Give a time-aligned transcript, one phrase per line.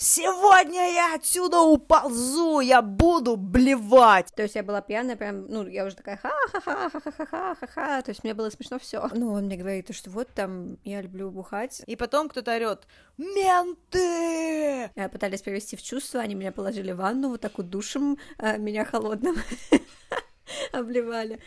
[0.00, 4.32] сегодня я отсюда уползу, я буду блевать.
[4.34, 8.50] То есть я была пьяная, прям, ну, я уже такая ха-ха-ха-ха-ха-ха-ха-ха, то есть мне было
[8.50, 9.08] смешно все.
[9.14, 11.82] Ну, он мне говорит, что вот там я люблю бухать.
[11.86, 12.86] И потом кто-то орет,
[13.18, 14.90] менты!
[15.10, 18.84] Пытались привести в чувство, они меня положили в ванну, вот так вот душем, а, меня
[18.84, 19.36] холодным
[20.72, 21.38] обливали.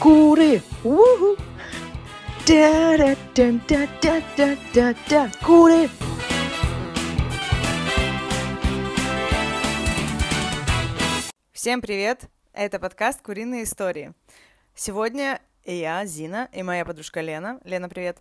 [0.00, 0.62] Куры!
[0.82, 1.51] Уху!
[2.44, 5.30] Да-да-да-да-да-да-да!
[5.46, 5.88] Куры!
[11.52, 12.24] Всем привет!
[12.52, 14.12] Это подкаст «Куриные истории».
[14.74, 17.60] Сегодня я, Зина, и моя подружка Лена.
[17.62, 18.18] Лена, привет!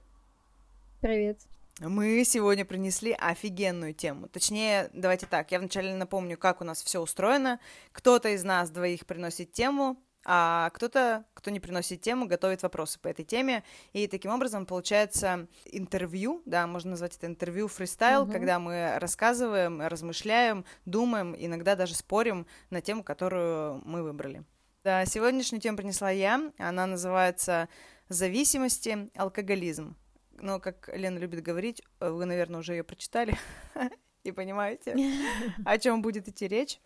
[1.00, 1.40] Привет!
[1.80, 4.28] Мы сегодня принесли офигенную тему.
[4.28, 7.60] Точнее, давайте так, я вначале напомню, как у нас все устроено.
[7.92, 13.08] Кто-то из нас двоих приносит тему, а кто-то, кто не приносит тему, готовит вопросы по
[13.08, 13.64] этой теме.
[13.94, 18.32] И таким образом получается интервью, да, можно назвать это интервью фристайл, угу.
[18.32, 24.44] когда мы рассказываем, размышляем, думаем, иногда даже спорим на тему, которую мы выбрали.
[24.84, 26.52] Да, сегодняшнюю тему принесла я.
[26.58, 27.70] Она называется
[28.10, 29.96] «Зависимости, алкоголизм».
[30.42, 33.38] Но, как Лена любит говорить, вы, наверное, уже ее прочитали
[34.24, 34.96] и понимаете,
[35.66, 36.80] о чем будет идти речь.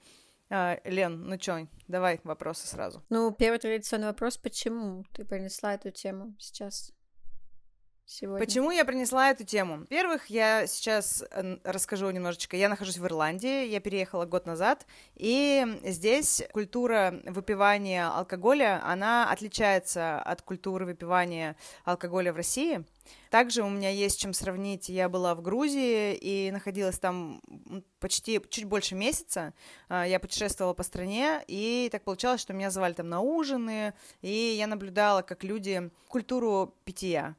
[0.49, 3.03] А, Лен, ну чё, давай вопросы сразу.
[3.09, 6.91] Ну, первый традиционный вопрос, почему ты принесла эту тему сейчас?
[8.08, 8.45] Сегодня.
[8.45, 9.80] Почему я принесла эту тему?
[9.80, 11.23] Во-первых, я сейчас
[11.64, 12.56] расскажу немножечко.
[12.56, 20.20] Я нахожусь в Ирландии, я переехала год назад, и здесь культура выпивания алкоголя, она отличается
[20.20, 22.86] от культуры выпивания алкоголя в России.
[23.30, 24.88] Также у меня есть чем сравнить.
[24.88, 27.42] Я была в Грузии и находилась там
[28.00, 29.53] почти чуть больше месяца.
[29.90, 34.56] А, я путешествовала по стране, и так получалось, что меня звали там на ужины, и
[34.58, 37.36] я наблюдала, как люди культуру питья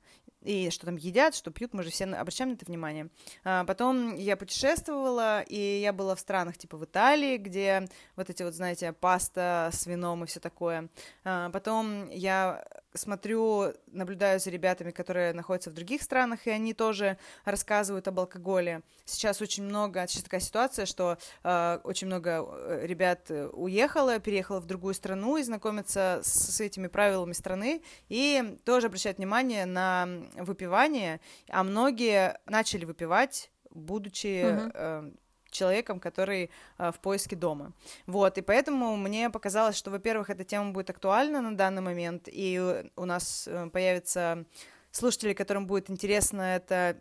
[0.46, 3.08] и что там едят, что пьют, мы же все обращаем на это внимание.
[3.44, 8.42] А, потом я путешествовала, и я была в странах типа в Италии, где вот эти
[8.42, 10.88] вот, знаете, паста с вином и все такое.
[11.24, 12.64] А, потом я
[12.94, 18.82] смотрю, наблюдаю за ребятами, которые находятся в других странах, и они тоже рассказывают об алкоголе.
[19.04, 24.66] Сейчас очень много, сейчас такая ситуация, что э, очень много э, ребят уехало, переехало в
[24.66, 30.08] другую страну и знакомятся с, с этими правилами страны, и тоже обращают внимание на
[30.42, 34.70] выпивание, а многие начали выпивать, будучи mm-hmm.
[34.74, 35.10] э,
[35.50, 37.72] человеком, который э, в поиске дома.
[38.06, 42.84] Вот, и поэтому мне показалось, что, во-первых, эта тема будет актуальна на данный момент, и
[42.96, 44.44] у нас э, появятся
[44.90, 46.96] слушатели, которым будет интересно это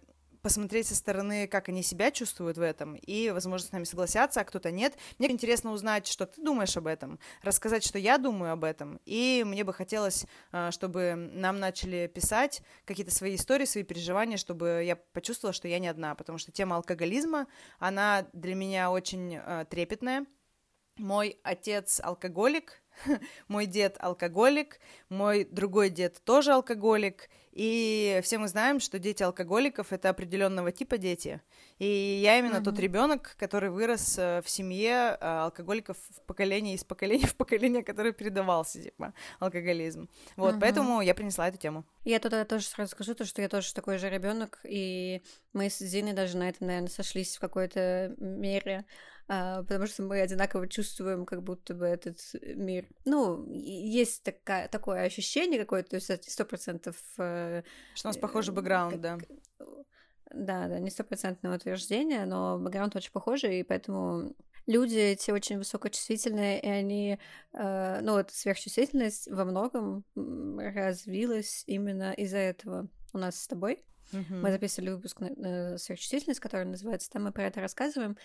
[0.46, 4.44] посмотреть со стороны, как они себя чувствуют в этом, и, возможно, с нами согласятся, а
[4.44, 4.96] кто-то нет.
[5.18, 9.44] Мне интересно узнать, что ты думаешь об этом, рассказать, что я думаю об этом, и
[9.44, 14.98] мне бы хотелось, а, чтобы нам начали писать какие-то свои истории, свои переживания, чтобы я
[14.98, 17.48] почувствовала, что я не одна, потому что тема алкоголизма,
[17.80, 20.28] она для меня очень а, трепетная.
[20.98, 22.84] Мой отец алкоголик,
[23.48, 24.80] мой дед алкоголик,
[25.10, 30.98] мой другой дед тоже алкоголик, и все мы знаем, что дети алкоголиков это определенного типа
[30.98, 31.42] дети.
[31.80, 32.64] И я именно mm-hmm.
[32.64, 37.82] тот ребенок, который вырос э, в семье э, алкоголиков в поколении из поколения в поколение,
[37.82, 40.10] который передавался, типа, алкоголизм.
[40.36, 40.60] Вот, mm-hmm.
[40.60, 41.86] поэтому я принесла эту тему.
[42.04, 45.22] Я туда тоже сразу скажу, то, что я тоже такой же ребенок, и
[45.54, 48.84] мы с Зиной даже на этом, наверное, сошлись в какой-то мере.
[49.28, 52.88] А, потому что мы одинаково чувствуем, как будто бы этот мир.
[53.06, 56.96] Ну, есть такая, такое ощущение какое-то, то есть сто процентов...
[57.18, 57.64] Э,
[57.96, 59.18] что у нас похожий бэкграунд, да.
[60.32, 64.36] Да, да, не стопроцентное утверждение, но бэкграунд очень похожий, и поэтому
[64.68, 67.20] люди эти очень высокочувствительные, и они,
[67.54, 73.84] э, ну вот сверхчувствительность во многом развилась именно из-за этого у нас с тобой.
[74.12, 74.36] Uh-huh.
[74.36, 78.18] Мы записывали выпуск на, на сверхчувствительность, который называется, там мы про это рассказываем.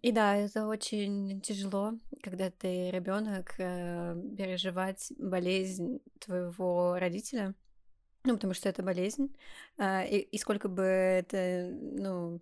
[0.00, 7.54] И да, это очень тяжело, когда ты ребенок э, переживать болезнь твоего родителя,
[8.24, 9.36] ну, потому что это болезнь,
[9.78, 12.40] э, и, и сколько бы это, ну,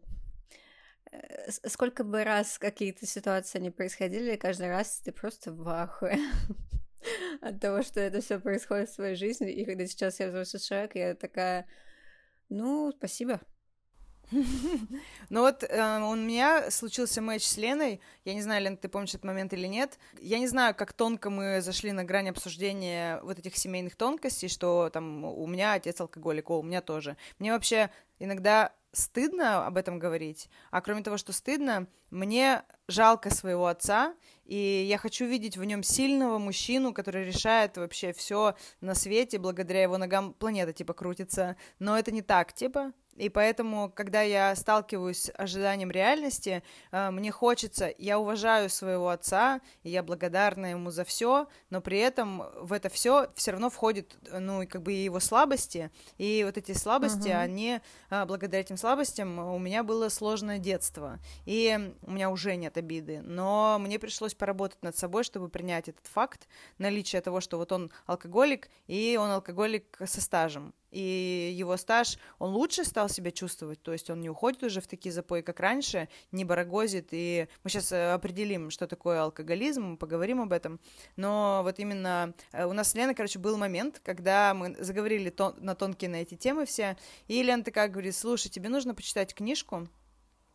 [1.11, 6.19] э, сколько бы раз какие-то ситуации не происходили, каждый раз ты просто в ахуе
[7.41, 9.51] от того, что это все происходит в своей жизни.
[9.51, 11.67] И когда сейчас я взрослый человек, я такая,
[12.49, 13.41] ну, спасибо.
[15.31, 18.01] Ну вот э, у меня случился матч с Леной.
[18.25, 19.99] Я не знаю, Лен, ты помнишь этот момент или нет.
[20.21, 24.91] Я не знаю, как тонко мы зашли на грань обсуждения вот этих семейных тонкостей, что
[24.93, 27.17] там у меня отец алкоголик, о, у меня тоже.
[27.39, 33.67] Мне вообще иногда стыдно об этом говорить, а кроме того, что стыдно, мне жалко своего
[33.69, 39.39] отца, и я хочу видеть в нем сильного мужчину, который решает вообще все на свете,
[39.39, 44.55] благодаря его ногам планета типа крутится, но это не так, типа, и поэтому, когда я
[44.57, 50.91] сталкиваюсь с ожиданием реальности, э, мне хочется, я уважаю своего отца, и я благодарна ему
[50.91, 55.21] за все, но при этом в это все все равно входит, ну, как бы его
[55.21, 57.41] слабости, и вот эти слабости, uh-huh.
[57.41, 57.81] они,
[58.11, 63.21] э, благодаря этим слабостям, у меня было сложное детство, и у меня уже нет обиды,
[63.23, 66.49] но мне пришлось поработать над собой, чтобы принять этот факт
[66.79, 72.53] наличия того, что вот он алкоголик, и он алкоголик со стажем и его стаж, он
[72.53, 76.09] лучше стал себя чувствовать, то есть он не уходит уже в такие запои, как раньше,
[76.33, 80.81] не барагозит, и мы сейчас э, определим, что такое алкоголизм, мы поговорим об этом,
[81.17, 85.55] но вот именно э, у нас с Леной, короче, был момент, когда мы заговорили тон,
[85.59, 86.97] на тонкие на эти темы все,
[87.29, 89.89] и Лена такая говорит, слушай, тебе нужно почитать книжку,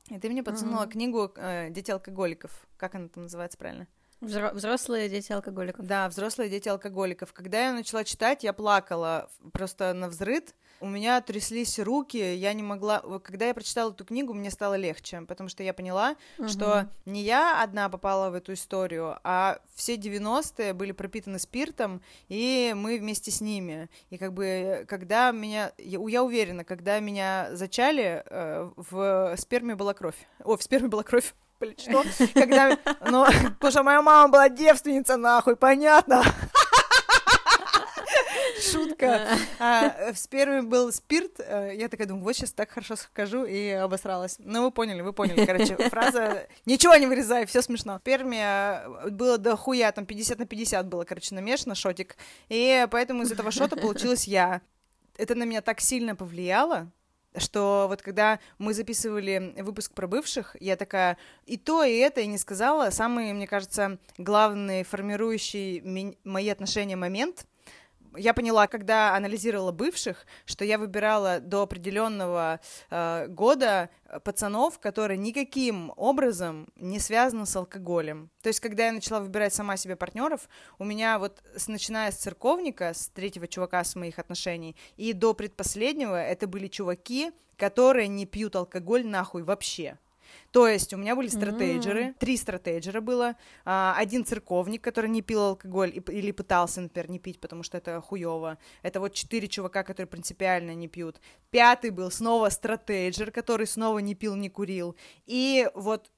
[0.10, 0.92] и ты мне подсунула mm-hmm.
[0.92, 3.88] книгу э, «Дети алкоголиков», как она там называется правильно?
[4.22, 5.86] Взрослые дети алкоголиков.
[5.86, 7.34] Да, взрослые дети алкоголиков.
[7.34, 10.56] Когда я начала читать, я плакала просто на взрыд.
[10.82, 13.02] У меня тряслись руки, я не могла...
[13.24, 16.50] Когда я прочитала эту книгу, мне стало легче, потому что я поняла, угу.
[16.50, 22.74] что не я одна попала в эту историю, а все 90-е были пропитаны спиртом, и
[22.76, 23.90] мы вместе с ними.
[24.10, 25.72] И как бы, когда меня...
[25.78, 30.28] Я уверена, когда меня зачали, э, в сперме была кровь.
[30.44, 31.34] О, в сперме была кровь
[31.78, 32.04] что?
[32.34, 32.78] Когда,
[33.10, 33.26] ну,
[33.60, 36.24] потому что моя мама была девственница, нахуй, понятно?
[38.72, 39.28] Шутка.
[39.60, 41.40] А, в сперме был спирт.
[41.40, 44.36] Э, я такая думаю, вот сейчас так хорошо скажу и обосралась.
[44.40, 45.46] Ну, вы поняли, вы поняли.
[45.46, 47.98] Короче, фраза «Ничего не вырезай, все смешно».
[47.98, 52.16] В сперме э, было до хуя, там 50 на 50 было, короче, намешано, шотик.
[52.50, 54.62] И поэтому из этого шота получилась я.
[55.18, 56.92] Это на меня так сильно повлияло,
[57.38, 62.28] что вот когда мы записывали выпуск про бывших, я такая и то, и это, и
[62.28, 62.90] не сказала.
[62.90, 67.46] Самый, мне кажется, главный формирующий мои отношения момент—
[68.18, 72.60] я поняла, когда анализировала бывших, что я выбирала до определенного
[72.90, 73.90] э, года
[74.24, 78.30] пацанов, которые никаким образом не связаны с алкоголем.
[78.42, 80.48] То есть, когда я начала выбирать сама себе партнеров,
[80.78, 85.34] у меня вот, с, начиная с церковника, с третьего чувака с моих отношений, и до
[85.34, 89.98] предпоследнего, это были чуваки, которые не пьют алкоголь нахуй вообще.
[90.52, 92.16] То есть у меня были стратейджеры, mm-hmm.
[92.20, 93.36] три стратейджера было,
[93.66, 98.02] а, один церковник, который не пил алкоголь или пытался, например, не пить, потому что это
[98.02, 98.58] хуево.
[98.82, 101.20] Это вот четыре чувака, которые принципиально не пьют.
[101.52, 104.96] Пятый был снова стратейджер, который снова не пил, не курил.
[105.26, 106.12] И вот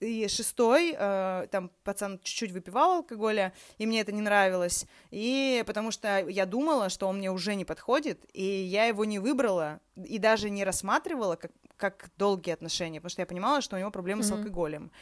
[0.00, 5.90] и шестой, э, там пацан чуть-чуть выпивал алкоголя, и мне это не нравилось, и потому
[5.90, 10.18] что я думала, что он мне уже не подходит, и я его не выбрала, и
[10.18, 14.22] даже не рассматривала как, как долгие отношения, потому что я понимала, что у него проблемы
[14.22, 14.24] mm-hmm.
[14.26, 14.92] с алкоголем.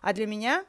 [0.00, 0.64] А для меня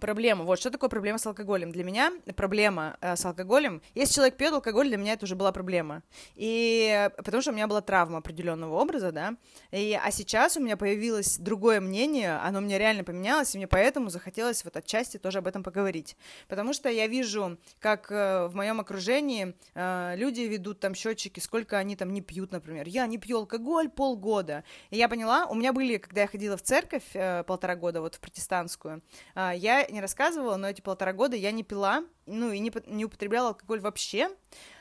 [0.00, 0.44] проблема.
[0.44, 1.72] Вот что такое проблема с алкоголем?
[1.72, 3.82] Для меня проблема э, с алкоголем.
[3.94, 6.02] Если человек пьет алкоголь, для меня это уже была проблема.
[6.34, 9.36] И потому что у меня была травма определенного образа, да.
[9.70, 14.10] И, а сейчас у меня появилось другое мнение, оно мне реально поменялось, и мне поэтому
[14.10, 16.16] захотелось вот отчасти тоже об этом поговорить.
[16.48, 21.78] Потому что я вижу, как э, в моем окружении э, люди ведут там счетчики, сколько
[21.78, 22.88] они там не пьют, например.
[22.88, 24.64] Я не пью алкоголь полгода.
[24.90, 28.14] И я поняла, у меня были, когда я ходила в церковь э, полтора года, вот
[28.14, 29.02] в протестантскую,
[29.34, 33.04] э, я не рассказывала, но эти полтора года я не пила, ну, и не, не
[33.04, 34.30] употребляла алкоголь вообще.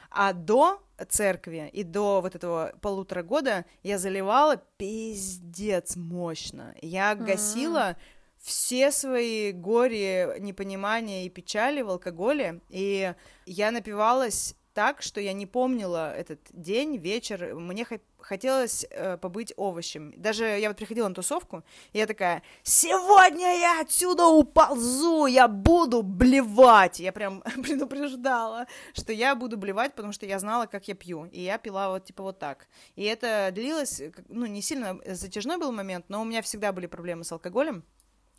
[0.10, 6.76] А до церкви и до вот этого полутора года я заливала пиздец мощно.
[6.82, 7.98] Я гасила mm-hmm.
[8.40, 13.14] все свои горе, непонимания и печали в алкоголе, и
[13.46, 17.56] я напивалась так, что я не помнила этот день, вечер.
[17.56, 17.84] Мне
[18.20, 20.14] хотелось э, побыть овощем.
[20.18, 26.04] Даже я вот приходила на тусовку, и я такая, сегодня я отсюда уползу, я буду
[26.04, 27.00] блевать.
[27.00, 31.26] Я прям предупреждала, что я буду блевать, потому что я знала, как я пью.
[31.26, 32.68] И я пила вот типа вот так.
[32.96, 37.24] И это длилось, ну, не сильно затяжной был момент, но у меня всегда были проблемы
[37.24, 37.84] с алкоголем.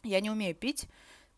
[0.04, 0.86] Я не умею пить,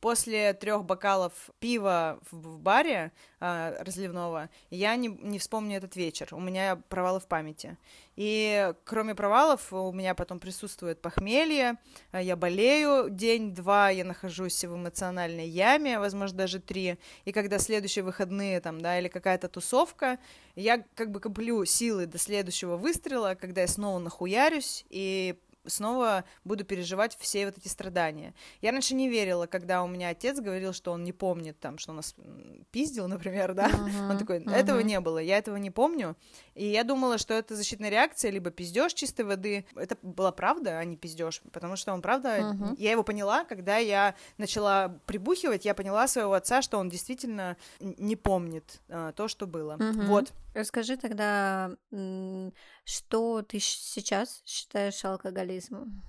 [0.01, 6.29] после трех бокалов пива в, баре э, разливного я не, не вспомню этот вечер.
[6.33, 7.77] У меня провалы в памяти.
[8.17, 11.77] И кроме провалов у меня потом присутствует похмелье,
[12.13, 16.99] а, я болею день-два, я нахожусь в эмоциональной яме, возможно, даже три.
[17.25, 20.19] И когда следующие выходные там, да, или какая-то тусовка,
[20.55, 25.37] я как бы коплю силы до следующего выстрела, когда я снова нахуярюсь и
[25.71, 28.35] снова буду переживать все вот эти страдания.
[28.61, 31.93] Я раньше не верила, когда у меня отец говорил, что он не помнит там, что
[31.93, 32.15] нас
[32.71, 34.85] пиздил, например, да, uh-huh, он такой, этого uh-huh.
[34.85, 36.17] не было, я этого не помню,
[36.55, 40.85] и я думала, что это защитная реакция, либо пиздеж чистой воды, это была правда, а
[40.85, 42.75] не пиздеж, потому что он правда, uh-huh.
[42.79, 48.17] я его поняла, когда я начала прибухивать, я поняла своего отца, что он действительно не
[48.17, 50.07] помнит uh, то, что было, uh-huh.
[50.07, 50.33] вот.
[50.53, 51.71] Расскажи тогда,
[52.85, 56.03] что ты сейчас считаешь алкоголизмом?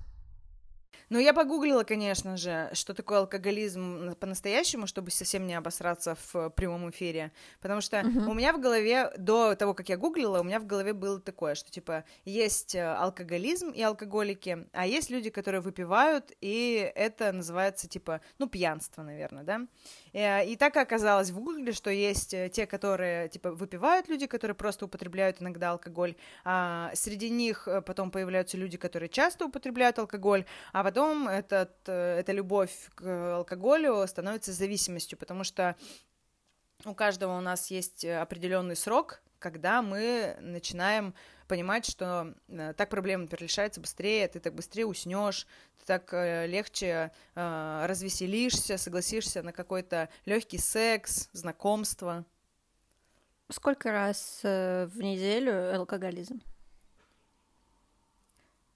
[1.12, 6.88] Ну, я погуглила, конечно же, что такое алкоголизм по-настоящему, чтобы совсем не обосраться в прямом
[6.88, 7.32] эфире.
[7.60, 8.30] Потому что uh-huh.
[8.30, 11.54] у меня в голове, до того, как я гуглила, у меня в голове было такое,
[11.54, 17.88] что, типа, есть э, алкоголизм и алкоголики, а есть люди, которые выпивают, и это называется,
[17.88, 19.66] типа, ну, пьянство, наверное, да?
[20.14, 24.54] Э, и так оказалось в Гугле, что есть э, те, которые, типа, выпивают люди, которые
[24.54, 30.82] просто употребляют иногда алкоголь, а среди них потом появляются люди, которые часто употребляют алкоголь, а
[30.82, 35.76] потом этот, эта любовь к алкоголю становится зависимостью, потому что
[36.84, 41.14] у каждого у нас есть определенный срок, когда мы начинаем
[41.48, 45.46] понимать, что э, так проблема, например, быстрее, ты так быстрее уснешь,
[45.80, 52.24] ты так э, легче э, развеселишься, согласишься на какой-то легкий секс, знакомство.
[53.50, 56.40] Сколько раз э, в неделю алкоголизм?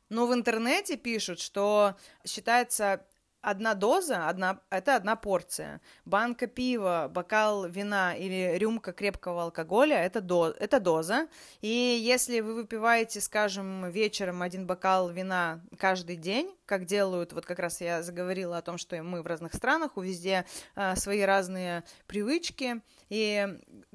[0.08, 3.06] Ну, в интернете пишут, что считается
[3.46, 5.80] одна доза, одна, это одна порция.
[6.04, 11.28] Банка пива, бокал вина или рюмка крепкого алкоголя это, до, это доза.
[11.60, 17.60] И если вы выпиваете, скажем, вечером один бокал вина каждый день, как делают, вот как
[17.60, 21.84] раз я заговорила о том, что мы в разных странах, у везде э, свои разные
[22.08, 22.82] привычки.
[23.10, 23.46] И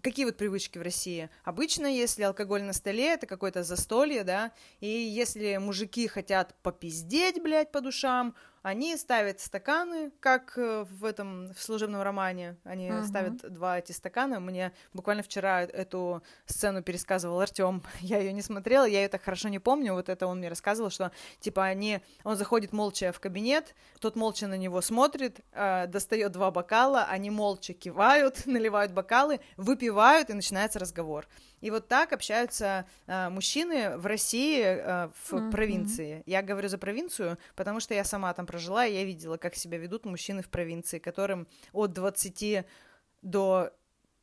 [0.01, 1.29] какие вот привычки в России?
[1.43, 7.73] Обычно, если алкоголь на столе, это какое-то застолье, да, и если мужики хотят попиздеть, блядь,
[7.73, 12.57] по душам, они ставят стаканы, как э, в этом в служебном романе.
[12.63, 13.05] Они uh-huh.
[13.05, 14.39] ставят два эти стакана.
[14.39, 17.83] Мне буквально вчера эту сцену пересказывал Артем.
[18.01, 19.93] Я ее не смотрела, я ее так хорошо не помню.
[19.93, 24.47] Вот это он мне рассказывал, что типа они, он заходит молча в кабинет, тот молча
[24.47, 30.77] на него смотрит, э, достает два бокала, они молча кивают, наливают бокалы, выпивают и начинается
[30.77, 31.27] разговор.
[31.61, 35.51] И вот так общаются э, мужчины в России, э, в mm-hmm.
[35.51, 36.23] провинции.
[36.25, 39.77] Я говорю за провинцию, потому что я сама там прожила, и я видела, как себя
[39.77, 42.65] ведут мужчины в провинции, которым от 20
[43.21, 43.71] до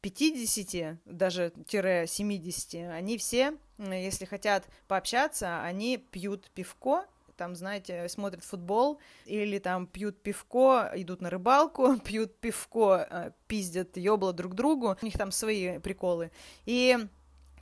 [0.01, 8.45] 50, даже тире 70, они все, если хотят пообщаться, они пьют пивко, там, знаете, смотрят
[8.45, 14.97] футбол, или там пьют пивко, идут на рыбалку, пьют пивко, э, пиздят ёбла друг другу,
[15.01, 16.33] у них там свои приколы.
[16.67, 16.99] И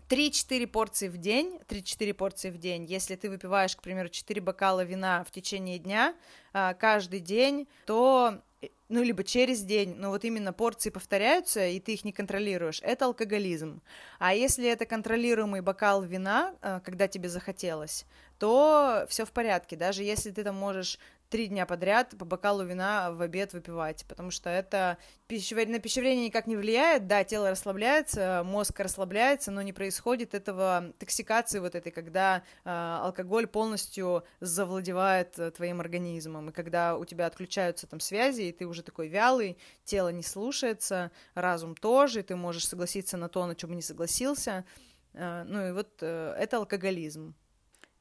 [0.09, 4.85] 3-4 порции в день, 3-4 порции в день, если ты выпиваешь, к примеру, 4 бокала
[4.85, 6.15] вина в течение дня,
[6.53, 11.81] а, каждый день, то э, ну, либо через день, но вот именно порции повторяются, и
[11.81, 13.83] ты их не контролируешь, это алкоголизм.
[14.19, 18.07] А если это контролируемый бокал вина, а, когда тебе захотелось,
[18.39, 19.77] то все в порядке.
[19.77, 20.99] Даже если ты там можешь
[21.29, 25.67] три дня подряд по бокалу вина в обед выпивать, потому что это пищевар...
[25.67, 31.59] на пищеварение никак не влияет, да, тело расслабляется, мозг расслабляется, но не происходит этого токсикации
[31.59, 37.87] вот этой, когда э, алкоголь полностью завладевает э, твоим организмом, и когда у тебя отключаются
[37.87, 42.69] там связи, и ты уже такой вялый, тело не слушается, разум тоже, и ты можешь
[42.69, 44.65] согласиться на то, на чем не согласился,
[45.13, 47.35] э, ну и вот э, это алкоголизм.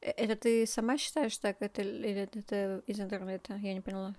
[0.05, 3.55] Э, это ты сама считаешь так, это, или это из интернета?
[3.55, 4.15] Я не поняла.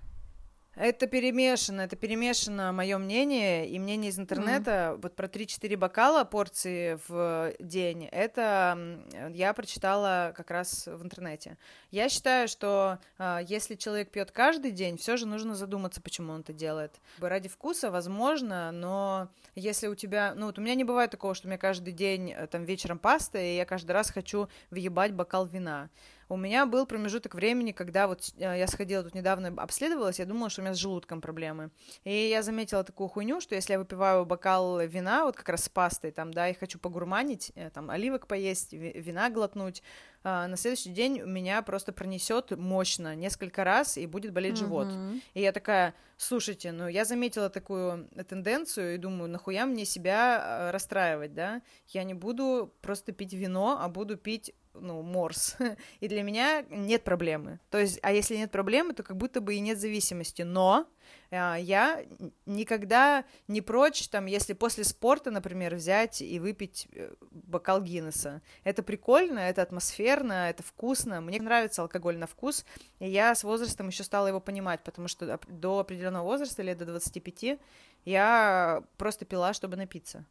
[0.77, 4.93] Это перемешано, это перемешано мое мнение и мнение из интернета.
[4.93, 5.01] Mm.
[5.03, 11.57] Вот про 3-4 бокала порции в день, это я прочитала как раз в интернете.
[11.91, 16.41] Я считаю, что э, если человек пьет каждый день, все же нужно задуматься, почему он
[16.43, 17.01] это делает.
[17.21, 21.47] Ради вкуса, возможно, но если у тебя, ну вот у меня не бывает такого, что
[21.47, 25.47] у меня каждый день э, там вечером паста, и я каждый раз хочу въебать бокал
[25.47, 25.89] вина.
[26.29, 30.51] У меня был промежуток времени, когда вот э, я сходила тут недавно, обследовалась, я думала,
[30.51, 31.71] что у меня с желудком проблемы.
[32.05, 35.69] И я заметила такую хуйню, что если я выпиваю бокал вина, вот как раз с
[35.69, 39.83] пастой, там, да, и хочу погурманить, э, там, оливок поесть, вина глотнуть,
[40.29, 44.57] а, на следующий день меня просто пронесет мощно несколько раз и будет болеть mm-hmm.
[44.57, 44.89] живот.
[45.35, 50.71] И я такая, слушайте, ну я заметила такую тенденцию и думаю, нахуя мне себя э,
[50.73, 51.63] расстраивать, да?
[51.87, 55.57] Я не буду просто пить вино, а буду пить ну, морс.
[56.01, 57.61] И для меня нет проблемы.
[57.71, 60.43] То есть, а если нет проблемы, то как будто бы и нет зависимости.
[60.43, 60.87] Но
[61.31, 62.05] а, я
[62.47, 68.43] никогда не прочь, там, если после спорта, например, взять и выпить э, бокал Гиннесса.
[68.65, 71.21] Это прикольно, это атмосферно, это вкусно.
[71.21, 72.65] Мне нравится алкоголь на вкус,
[72.99, 76.87] и я с возрастом еще стала его понимать, потому что до определенного возраста, лет до
[76.87, 77.59] 25,
[78.05, 80.25] я просто пила, чтобы напиться.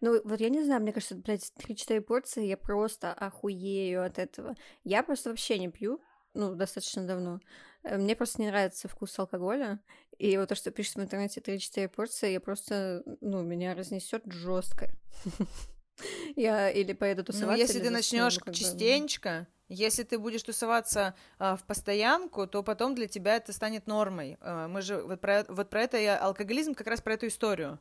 [0.00, 4.54] Ну, вот я не знаю, мне кажется, блядь, 3-4 порции, я просто охуею от этого.
[4.84, 6.00] Я просто вообще не пью,
[6.34, 7.40] ну, достаточно давно.
[7.82, 9.80] Э, мне просто не нравится вкус алкоголя.
[10.18, 14.90] И вот то, что пишет в интернете 3-4 порции, я просто, ну, меня разнесет жестко.
[16.36, 17.56] Я или поеду ну, тусоваться.
[17.56, 23.08] Ну, если ты начнешь частенько, если ты будешь тусоваться а, в постоянку, то потом для
[23.08, 24.36] тебя это станет нормой.
[24.40, 27.78] А, мы же вот про, вот про это я алкоголизм как раз про эту историю.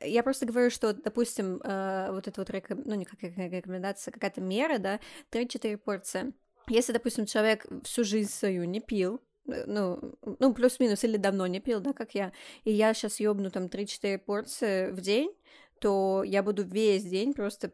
[0.00, 2.82] Я просто говорю, что, допустим, э, вот это вот, реком...
[2.84, 6.32] ну, не как рекомендация, какая-то мера, да, 3-4 порции.
[6.68, 11.60] Если, допустим, человек всю жизнь свою не пил, э, ну, ну, плюс-минус, или давно не
[11.60, 12.32] пил, да, как я,
[12.64, 15.32] и я сейчас ёбну там 3-4 порции в день,
[15.80, 17.68] то я буду весь день просто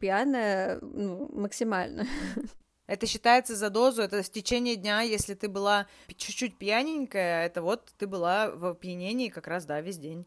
[0.00, 2.06] пьяная ну, максимально.
[2.86, 7.90] Это считается за дозу, это в течение дня, если ты была чуть-чуть пьяненькая, это вот
[7.96, 10.26] ты была в опьянении как раз, да, весь день.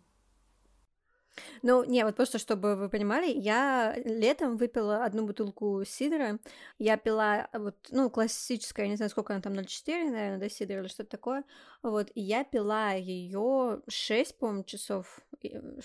[1.62, 6.39] Ну, не, вот просто чтобы вы понимали, я летом выпила одну бутылку сидра.
[6.80, 10.80] Я пила вот, ну, классическая, я не знаю, сколько она там, 0,4, наверное, да, сидра
[10.80, 11.44] или что-то такое.
[11.82, 15.20] Вот, и я пила ее 6, по-моему, часов.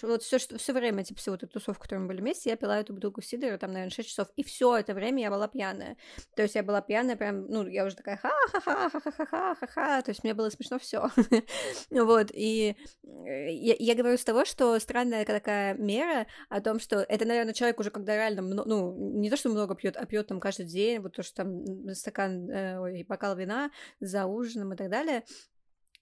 [0.02, 2.56] Вот все, что, все время, типа, всю вот эту тусовку, которой мы были вместе, я
[2.56, 4.28] пила эту бутылку сидра, там, наверное, 6 часов.
[4.36, 5.96] И все это время я была пьяная.
[6.34, 10.48] То есть я была пьяная прям, ну, я уже такая ха-ха-ха-ха-ха-ха-ха-ха, то есть мне было
[10.50, 11.10] смешно все.
[11.90, 17.24] вот, и я, я говорю с того, что странная такая мера о том, что это,
[17.24, 20.66] наверное, человек уже когда реально, ну, не то, что много пьет, а пьет там каждый
[20.66, 23.70] день, вот то, что там стакан, э, ой, бокал вина
[24.00, 25.24] за ужином и так далее,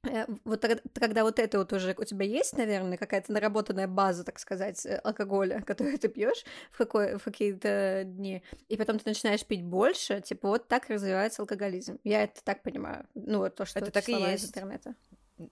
[0.07, 4.25] Э, вот тогда, когда вот это вот уже у тебя есть, наверное, какая-то наработанная база,
[4.25, 9.09] так сказать, э, алкоголя, который ты пьешь в, какой, в какие-то дни, и потом ты
[9.09, 11.99] начинаешь пить больше, типа вот так развивается алкоголизм.
[12.04, 13.07] Я это так понимаю.
[13.14, 14.45] Ну, вот то, что это так и есть.
[14.45, 14.95] из интернета.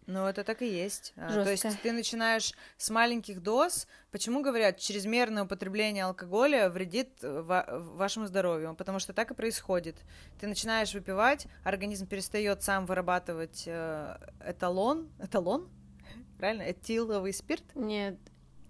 [0.07, 1.12] Ну, это так и есть.
[1.16, 1.45] Жестко.
[1.45, 3.87] То есть ты начинаешь с маленьких доз.
[4.11, 8.75] Почему говорят, чрезмерное употребление алкоголя вредит ва- вашему здоровью?
[8.75, 9.97] Потому что так и происходит.
[10.40, 15.09] Ты начинаешь выпивать, организм перестает сам вырабатывать э, эталон.
[15.21, 15.69] Эталон?
[16.38, 16.62] Правильно?
[16.62, 17.64] Этиловый спирт?
[17.75, 18.19] Нет,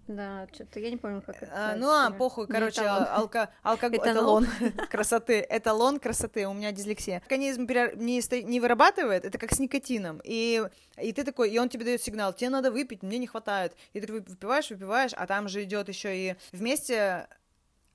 [0.09, 1.53] да, что-то я не помню, как это.
[1.53, 4.47] А, ну, а, похуй, короче, алко, алкоголь, эталон
[4.91, 7.23] красоты, эталон красоты, у меня дислексия.
[7.25, 10.63] Организм не, не вырабатывает, это как с никотином, и,
[11.01, 14.01] и ты такой, и он тебе дает сигнал, тебе надо выпить, мне не хватает, и
[14.01, 17.29] ты выпиваешь, выпиваешь, а там же идет еще и вместе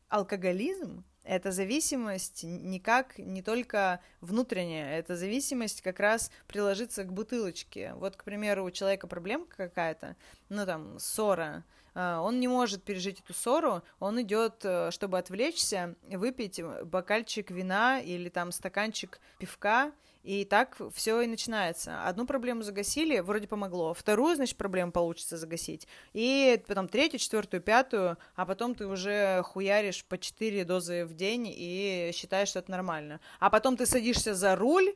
[0.10, 7.94] алкоголизм, это зависимость никак не только внутренняя, это зависимость как раз приложиться к бутылочке.
[7.96, 10.16] Вот, к примеру, у человека проблемка какая-то,
[10.50, 16.62] ну там ссора, он не может пережить эту ссору, он идет, э, чтобы отвлечься, выпить
[16.86, 19.92] бокальчик вина или там стаканчик пивка,
[20.24, 22.06] и так все и начинается.
[22.06, 23.94] Одну проблему загасили, вроде помогло.
[23.94, 25.88] Вторую, значит, проблему получится загасить.
[26.14, 31.48] И потом третью, четвертую, пятую, а потом ты уже хуяришь по четыре дозы в день
[31.48, 33.20] и считаешь, что это нормально.
[33.40, 34.94] А потом ты садишься за руль,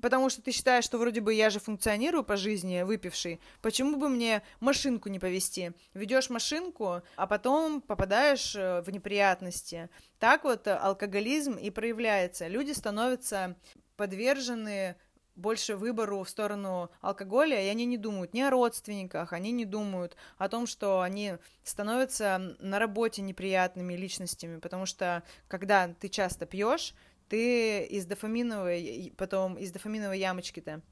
[0.00, 4.08] потому что ты считаешь, что вроде бы я же функционирую по жизни, выпивший, почему бы
[4.08, 5.72] мне машинку не повести?
[5.94, 9.88] Ведешь машинку, а потом попадаешь э, в неприятности.
[10.18, 12.46] Так вот э, алкоголизм и проявляется.
[12.48, 13.56] Люди становятся
[13.96, 14.96] подвержены
[15.38, 20.16] больше выбору в сторону алкоголя, и они не думают ни о родственниках, они не думают
[20.36, 26.92] о том, что они становятся на работе неприятными личностями, потому что когда ты часто пьешь,
[27.28, 30.82] ты из дофаминовой, потом из дофаминовой ямочки-то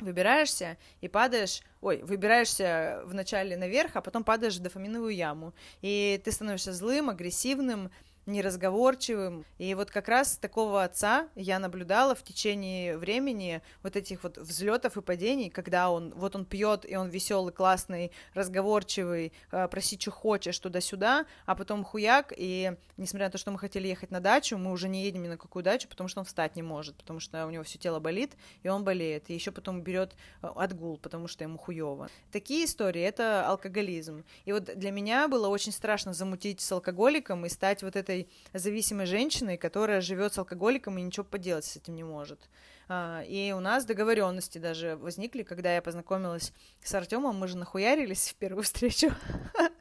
[0.00, 5.54] выбираешься и падаешь, ой, выбираешься вначале наверх, а потом падаешь в дофаминовую яму.
[5.82, 7.90] И ты становишься злым, агрессивным,
[8.26, 9.44] неразговорчивым.
[9.58, 14.96] И вот как раз такого отца я наблюдала в течение времени вот этих вот взлетов
[14.96, 20.10] и падений, когда он вот он пьет и он веселый, классный, разговорчивый, э, просить, что
[20.10, 24.58] хочешь, туда-сюда, а потом хуяк, и несмотря на то, что мы хотели ехать на дачу,
[24.58, 27.20] мы уже не едем ни на какую дачу, потому что он встать не может, потому
[27.20, 30.98] что у него все тело болит, и он болеет, и еще потом берет э, отгул,
[30.98, 32.08] потому что ему хуево.
[32.32, 34.24] Такие истории— это алкоголизм.
[34.44, 38.09] И вот для меня было очень страшно замутить с алкоголиком и стать вот этой
[38.52, 42.48] зависимой женщиной, которая живет с алкоголиком и ничего поделать с этим не может.
[42.88, 48.30] А, и у нас договоренности даже возникли, когда я познакомилась с Артемом, мы же нахуярились
[48.30, 49.12] в первую встречу.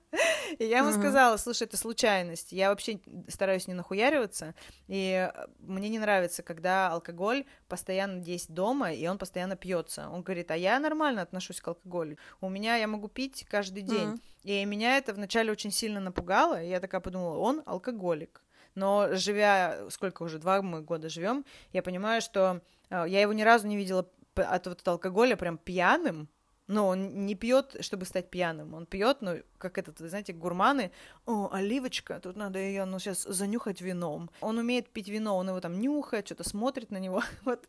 [0.58, 4.56] И я ему сказала, слушай, это случайность, я вообще стараюсь не нахуяриваться,
[4.88, 10.10] и мне не нравится, когда алкоголь постоянно есть дома, и он постоянно пьется.
[10.10, 12.18] Он говорит, а я нормально отношусь к алкоголю.
[12.42, 14.20] У меня я могу пить каждый день.
[14.44, 18.42] И меня это вначале очень сильно напугало, и я такая подумала, он алкоголик.
[18.76, 23.42] Но живя, сколько уже, два мы года живем, я понимаю, что э, я его ни
[23.42, 26.30] разу не видела от вот алкоголя прям пьяным,
[26.70, 28.76] но он не пьет, чтобы стать пьяным.
[28.76, 30.92] Он пьет, ну, как этот, вы знаете, гурманы.
[31.26, 34.30] О, оливочка, тут надо ее, ну, сейчас занюхать вином.
[34.40, 37.24] Он умеет пить вино, он его там нюхает, что-то смотрит на него.
[37.44, 37.68] вот.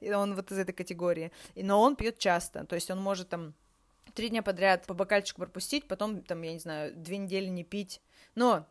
[0.00, 1.30] И он вот из этой категории.
[1.56, 2.64] Но он пьет часто.
[2.64, 3.52] То есть он может там
[4.14, 8.00] три дня подряд по бокальчику пропустить, потом, там, я не знаю, две недели не пить.
[8.34, 8.66] Но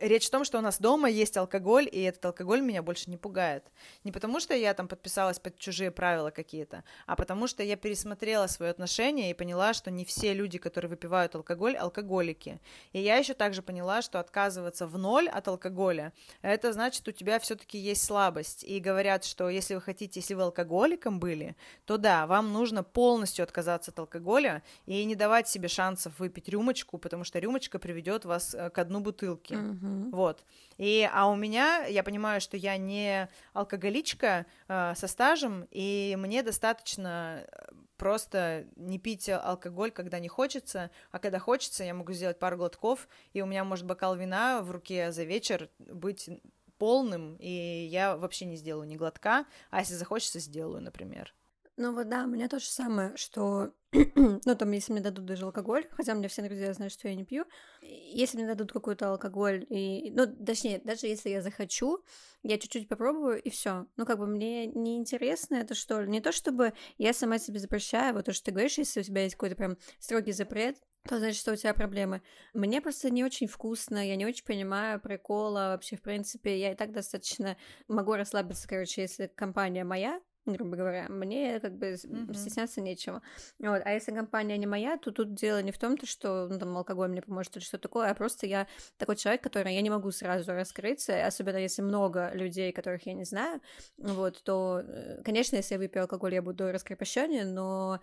[0.00, 3.16] речь в том, что у нас дома есть алкоголь, и этот алкоголь меня больше не
[3.16, 3.64] пугает.
[4.04, 8.46] Не потому, что я там подписалась под чужие правила какие-то, а потому что я пересмотрела
[8.46, 12.60] свое отношение и поняла, что не все люди, которые выпивают алкоголь, алкоголики.
[12.92, 17.38] И я еще также поняла, что отказываться в ноль от алкоголя, это значит, у тебя
[17.38, 18.64] все-таки есть слабость.
[18.64, 23.42] И говорят, что если вы хотите, если вы алкоголиком были, то да, вам нужно полностью
[23.42, 28.54] отказаться от алкоголя и не давать себе шансов выпить рюмочку, потому что рюмочка приведет вас
[28.54, 29.54] э, к дну бутылки.
[29.60, 30.10] Mm-hmm.
[30.10, 30.44] Вот.
[30.78, 36.42] И, а у меня, я понимаю, что я не алкоголичка э, со стажем, и мне
[36.42, 42.38] достаточно э, просто не пить алкоголь, когда не хочется, а когда хочется, я могу сделать
[42.38, 46.30] пару глотков, и у меня может бокал вина в руке за вечер быть
[46.78, 51.34] полным, и я вообще не сделаю ни глотка, а если захочется, сделаю, например.
[51.80, 55.46] Ну вот да, у меня то же самое, что, ну там, если мне дадут даже
[55.46, 57.46] алкоголь, хотя меня все друзья знают, что я не пью,
[57.80, 62.04] если мне дадут какой-то алкоголь, и, ну, точнее, даже если я захочу,
[62.42, 63.86] я чуть-чуть попробую, и все.
[63.96, 66.10] Ну, как бы мне не интересно это, что ли.
[66.10, 69.22] Не то, чтобы я сама себе запрещаю, вот то, что ты говоришь, если у тебя
[69.22, 70.76] есть какой-то прям строгий запрет,
[71.08, 72.20] то значит, что у тебя проблемы.
[72.52, 76.76] Мне просто не очень вкусно, я не очень понимаю прикола вообще, в принципе, я и
[76.76, 77.56] так достаточно
[77.88, 82.34] могу расслабиться, короче, если компания моя, грубо говоря, мне как бы mm-hmm.
[82.34, 83.22] стесняться нечего.
[83.58, 83.82] Вот.
[83.84, 86.76] А если компания не моя, то тут дело не в том, то, что ну, там,
[86.76, 90.10] алкоголь мне поможет или что такое, а просто я такой человек, который я не могу
[90.10, 93.60] сразу раскрыться, особенно если много людей, которых я не знаю,
[93.98, 98.00] вот, то, э, конечно, если я выпью алкоголь, я буду раскрепощеннее, но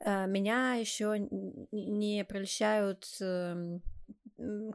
[0.00, 1.28] э, меня еще
[1.72, 3.78] не прельщают э,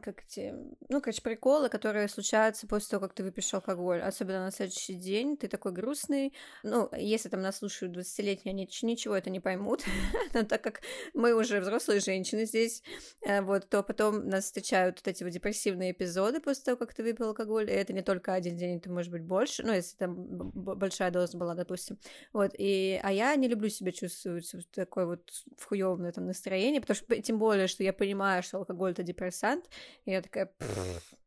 [0.02, 0.54] как эти,
[0.88, 4.00] ну, короче, приколы, которые случаются после того, как ты выпьешь алкоголь.
[4.00, 6.32] Особенно на следующий день ты такой грустный.
[6.62, 9.82] Ну, если там нас слушают 20-летние, они ничего это не поймут.
[10.34, 10.82] Но так как
[11.14, 12.82] мы уже взрослые женщины здесь,
[13.22, 17.02] э, вот, то потом нас встречают вот эти вот депрессивные эпизоды после того, как ты
[17.02, 17.68] выпил алкоголь.
[17.68, 19.64] И это не только один день, это может быть больше.
[19.64, 21.98] Ну, если там большая доза была, допустим.
[22.32, 23.00] Вот, и...
[23.02, 27.22] А я не люблю себя чувствовать в такой вот в хуёвом этом настроении, потому что
[27.22, 29.70] тем более, что я понимаю, что алкоголь— это депрессант, вариант.
[30.04, 30.52] И я такая,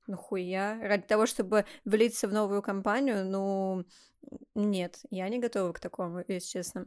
[0.07, 0.79] нахуя?
[0.81, 3.85] Ради того, чтобы влиться в новую компанию, ну,
[4.55, 6.85] нет, я не готова к такому, если честно.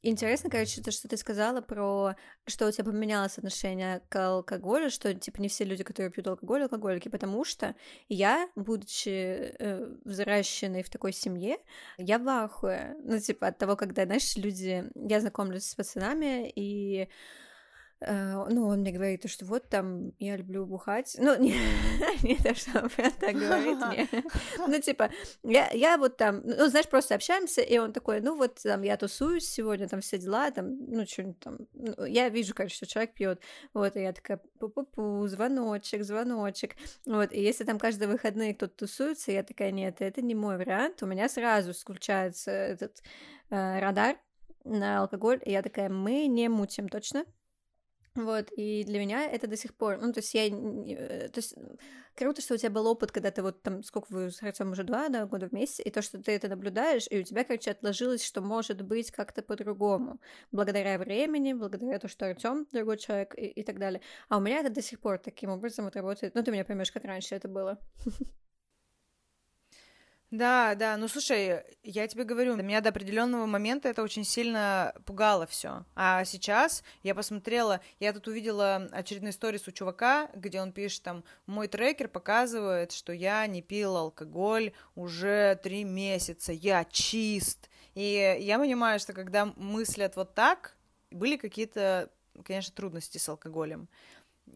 [0.00, 2.14] Интересно, короче, то, что ты сказала про,
[2.46, 6.62] что у тебя поменялось отношение к алкоголю, что, типа, не все люди, которые пьют алкоголь,
[6.62, 7.74] алкоголики, потому что
[8.08, 9.08] я, будучи
[9.58, 11.56] э, взращенной в такой семье,
[11.96, 17.08] я в ахуе, ну, типа, от того, когда, знаешь, люди, я знакомлюсь с пацанами, и
[18.00, 21.16] ну, он мне говорит, что вот там я люблю бухать.
[21.18, 21.54] Ну, не,
[22.22, 24.08] не то, что он прям так говорит мне.
[24.68, 25.10] Ну, типа,
[25.42, 28.96] я, я вот там, ну, знаешь, просто общаемся, и он такой, ну, вот там я
[28.96, 31.58] тусуюсь сегодня, там все дела, там, ну, что-нибудь там.
[31.72, 33.40] Ну, я вижу, конечно, что человек пьет.
[33.74, 36.76] Вот, и я такая, пу-пу-пу, звоночек, звоночек.
[37.06, 41.02] Вот, и если там каждые выходные кто-то тусуется, я такая, нет, это не мой вариант.
[41.02, 43.02] У меня сразу включается этот
[43.50, 44.16] э, радар
[44.64, 47.24] на алкоголь, и я такая, мы не мутим, точно?
[48.18, 51.54] Вот, и для меня это до сих пор, ну, то есть я, э, то есть
[52.16, 54.82] круто, что у тебя был опыт, когда ты вот там, сколько вы с Артем уже
[54.82, 58.24] два да, года вместе, и то, что ты это наблюдаешь, и у тебя, короче, отложилось,
[58.24, 63.62] что может быть как-то по-другому, благодаря времени, благодаря тому, что Артем другой человек и, и
[63.62, 64.00] так далее.
[64.28, 66.90] А у меня это до сих пор таким образом вот работает, ну, ты меня поймешь,
[66.90, 67.78] как раньше это было.
[70.30, 75.46] Да, да, ну слушай, я тебе говорю, меня до определенного момента это очень сильно пугало
[75.46, 75.86] все.
[75.94, 81.24] А сейчас я посмотрела, я тут увидела очередной сторис у чувака, где он пишет там,
[81.46, 87.70] мой трекер показывает, что я не пил алкоголь уже три месяца, я чист.
[87.94, 90.76] И я понимаю, что когда мыслят вот так,
[91.10, 92.10] были какие-то,
[92.44, 93.88] конечно, трудности с алкоголем.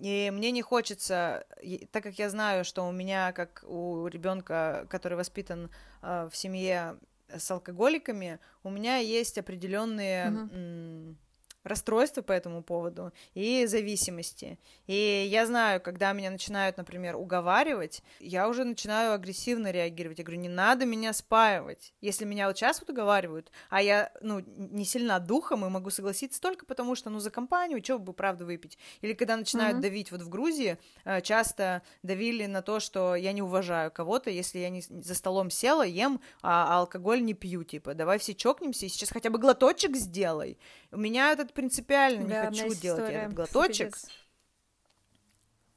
[0.01, 1.47] И мне не хочется,
[1.91, 5.71] так как я знаю, что у меня, как у ребенка, который воспитан
[6.03, 6.97] э, в семье
[7.29, 11.17] с алкоголиками, у меня есть определенные, uh-huh.
[11.65, 14.59] Расстройства по этому поводу и зависимости.
[14.87, 20.19] И я знаю, когда меня начинают, например, уговаривать, я уже начинаю агрессивно реагировать.
[20.19, 21.95] Я говорю, не надо меня спаивать.
[22.01, 26.41] Если меня вот сейчас вот уговаривают, а я, ну, не сильно духом и могу согласиться
[26.41, 28.79] только потому, что, ну, за компанию, что бы, правда, выпить.
[29.01, 29.83] Или когда начинают mm-hmm.
[29.83, 34.59] давить, вот в Грузии э, часто давили на то, что я не уважаю кого-то, если
[34.59, 38.87] я не за столом села, ем, а, а алкоголь не пью, типа, давай все чокнемся
[38.87, 40.59] и сейчас хотя бы глоточек сделай.
[40.91, 43.97] У меня этот принципиально да, не хочу делать этот глоточек.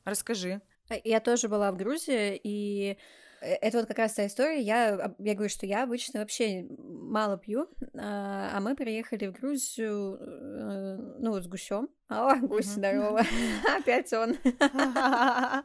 [0.03, 0.61] Расскажи.
[0.89, 2.97] Э, я тоже была в Грузии, и
[3.41, 4.61] это вот как раз та история.
[4.61, 10.17] Я, я говорю, что я обычно вообще мало пью, а, а мы приехали в Грузию,
[10.19, 11.89] э, ну, с гусем.
[12.07, 13.23] О, гусь, здорово.
[13.77, 14.37] Опять он.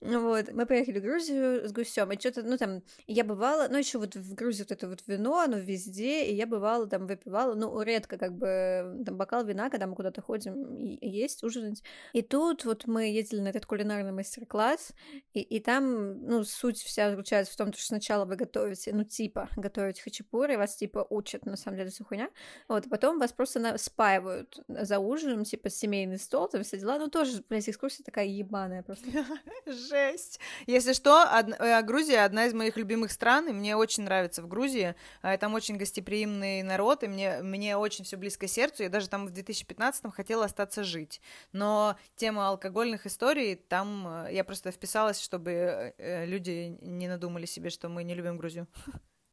[0.00, 3.98] Вот, мы поехали в Грузию с гусем, и что-то, ну, там, я бывала, ну, еще
[3.98, 7.80] вот в Грузии вот это вот вино, оно везде, и я бывала там, выпивала, ну,
[7.82, 11.84] редко, как бы, там, бокал вина, когда мы куда-то ходим есть, ужинать.
[12.12, 14.92] И тут вот мы ездили на этот кулинарный мастер-класс,
[15.34, 19.48] и, и там, ну, суть вся заключается в том, что сначала вы готовите, ну, типа,
[19.56, 22.04] готовите хачапури, вас, типа, учат, на самом деле, все
[22.68, 27.42] вот, потом вас просто спаивают за ужином, типа, семейный стол, там все дела, ну, тоже,
[27.48, 29.06] блядь, экскурсия такая ебаная просто.
[29.66, 30.40] Жесть.
[30.66, 31.54] Если что, од...
[31.58, 34.94] Э, Грузия одна из моих любимых стран, и мне очень нравится в Грузии.
[35.22, 38.82] А, там очень гостеприимный народ, и мне, мне очень все близко сердцу.
[38.82, 41.20] Я даже там в 2015-м хотела остаться жить.
[41.52, 47.70] Но тема алкогольных историй, там э, я просто вписалась, чтобы э, люди не надумали себе,
[47.70, 48.66] что мы не любим Грузию.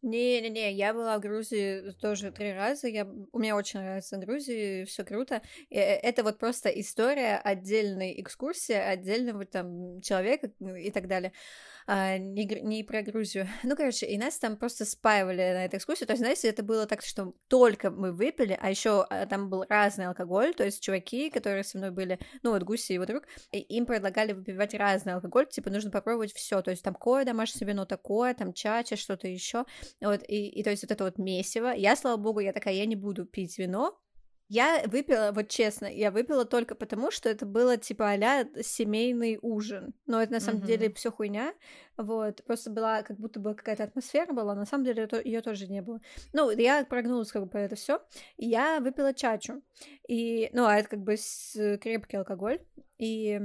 [0.01, 2.87] Не-не-не, я была в Грузии тоже три раза.
[2.87, 3.05] Я...
[3.05, 5.41] У меня очень нравится Грузия, все круто.
[5.69, 11.33] И это вот просто история отдельной экскурсии, отдельного там человека и так далее
[11.91, 13.47] а, не, не про Грузию.
[13.63, 16.05] Ну, короче, и нас там просто спаивали на этой экскурсии.
[16.05, 19.65] То есть, знаете, это было так, что только мы выпили, а еще а, там был
[19.67, 23.23] разный алкоголь, то есть чуваки, которые со мной были, ну, вот Гуси и его друг,
[23.51, 27.67] и им предлагали выпивать разный алкоголь, типа, нужно попробовать все, то есть там кое домашнее
[27.67, 29.65] вино такое, там чача, что-то еще,
[29.99, 31.73] вот, и, и то есть вот это вот месиво.
[31.75, 33.99] Я, слава богу, я такая, я не буду пить вино,
[34.49, 39.93] я выпила, вот честно, я выпила только потому, что это было типа а семейный ужин.
[40.07, 40.65] Но это на самом mm-hmm.
[40.65, 41.53] деле все хуйня.
[41.97, 45.83] Вот, просто была как будто бы какая-то атмосфера была, на самом деле ее тоже не
[45.83, 46.01] было.
[46.33, 48.01] Ну, я прогнулась как бы по это все.
[48.37, 49.61] Я выпила чачу.
[50.07, 51.15] И, ну, а это как бы
[51.79, 52.59] крепкий алкоголь.
[52.97, 53.39] И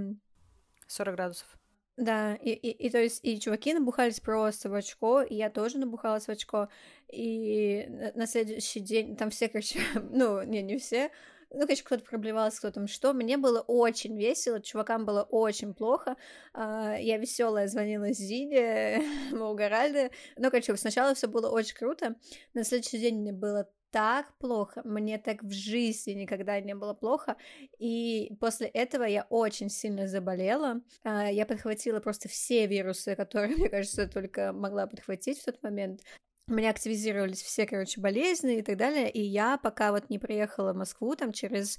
[0.88, 1.58] 40 градусов.
[1.96, 5.78] Да, и, и, и то есть и чуваки набухались просто в очко, и я тоже
[5.78, 6.68] набухалась в очко,
[7.09, 9.78] и на следующий день там все, короче,
[10.11, 11.12] ну, не, не все,
[11.54, 13.12] ну, конечно, кто-то проблевался, кто там что.
[13.12, 16.16] Мне было очень весело, чувакам было очень плохо.
[16.52, 20.11] А, я веселая звонила Зине, мы угорали.
[20.37, 22.16] Ну, короче, сначала все было очень круто.
[22.54, 27.37] На следующий день мне было так плохо, мне так в жизни никогда не было плохо,
[27.78, 33.68] и после этого я очень сильно заболела, а, я подхватила просто все вирусы, которые, мне
[33.68, 36.00] кажется, только могла подхватить в тот момент,
[36.48, 40.72] у меня активизировались все, короче, болезни и так далее, и я пока вот не приехала
[40.72, 41.78] в Москву, там через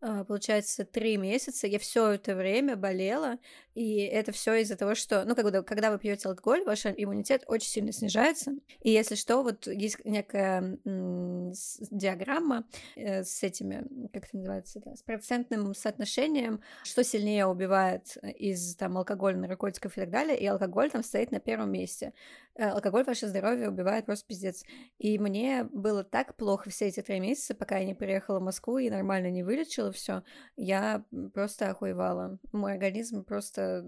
[0.00, 3.38] получается, три месяца я все это время болела,
[3.74, 7.68] и это все из-за того, что, ну, когда, когда вы пьете алкоголь, ваш иммунитет очень
[7.68, 14.80] сильно снижается, и если что, вот есть некая диаграмма э, с этими, как это называется,
[14.84, 20.46] да, с процентным соотношением, что сильнее убивает из там алкоголя, наркотиков и так далее, и
[20.46, 22.12] алкоголь там стоит на первом месте.
[22.54, 24.64] Э, алкоголь ваше здоровье убивает просто пиздец.
[24.98, 28.78] И мне было так плохо все эти три месяца, пока я не приехала в Москву
[28.78, 30.22] и нормально не вылечила, закончила все,
[30.56, 32.38] я просто охуевала.
[32.52, 33.84] Мой организм просто,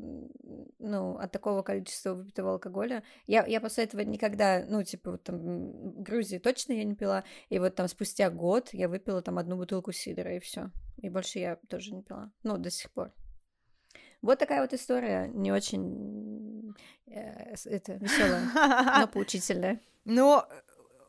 [0.78, 3.02] ну, от такого количества выпитого алкоголя.
[3.26, 7.24] Я, я после этого никогда, ну, типа, вот там, в Грузии точно я не пила,
[7.50, 10.70] и вот там спустя год я выпила там одну бутылку сидра, и все.
[11.02, 12.30] И больше я тоже не пила.
[12.42, 13.12] Ну, до сих пор.
[14.20, 16.74] Вот такая вот история, не очень
[17.06, 19.80] э, это веселая, но поучительная.
[20.04, 20.48] Но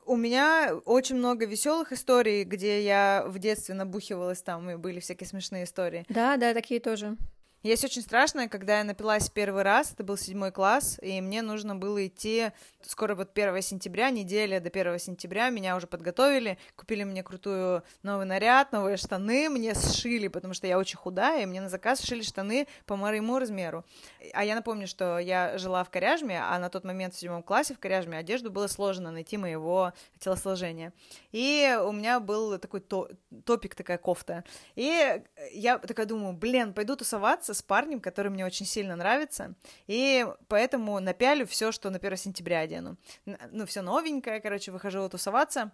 [0.10, 5.28] у меня очень много веселых историй, где я в детстве набухивалась там, и были всякие
[5.28, 6.04] смешные истории.
[6.10, 7.16] Да, да, такие тоже.
[7.62, 11.76] Есть очень страшно, когда я напилась первый раз, это был седьмой класс, и мне нужно
[11.76, 17.22] было идти, скоро вот 1 сентября, неделя до 1 сентября, меня уже подготовили, купили мне
[17.22, 21.68] крутую новый наряд, новые штаны, мне сшили, потому что я очень худая, и мне на
[21.68, 23.84] заказ сшили штаны по моему размеру.
[24.32, 27.74] А я напомню, что я жила в Коряжме, а на тот момент в седьмом классе
[27.74, 30.94] в Коряжме одежду было сложно найти моего телосложения.
[31.34, 33.10] И у меня был такой то
[33.44, 34.46] топик, такая кофта.
[34.76, 39.56] И я такая думаю, блин, пойду тусоваться, с парнем, который мне очень сильно нравится,
[39.88, 42.98] и поэтому напялю все, что на 1 сентября одену.
[43.26, 45.72] Ну, все новенькое, короче, выхожу тусоваться,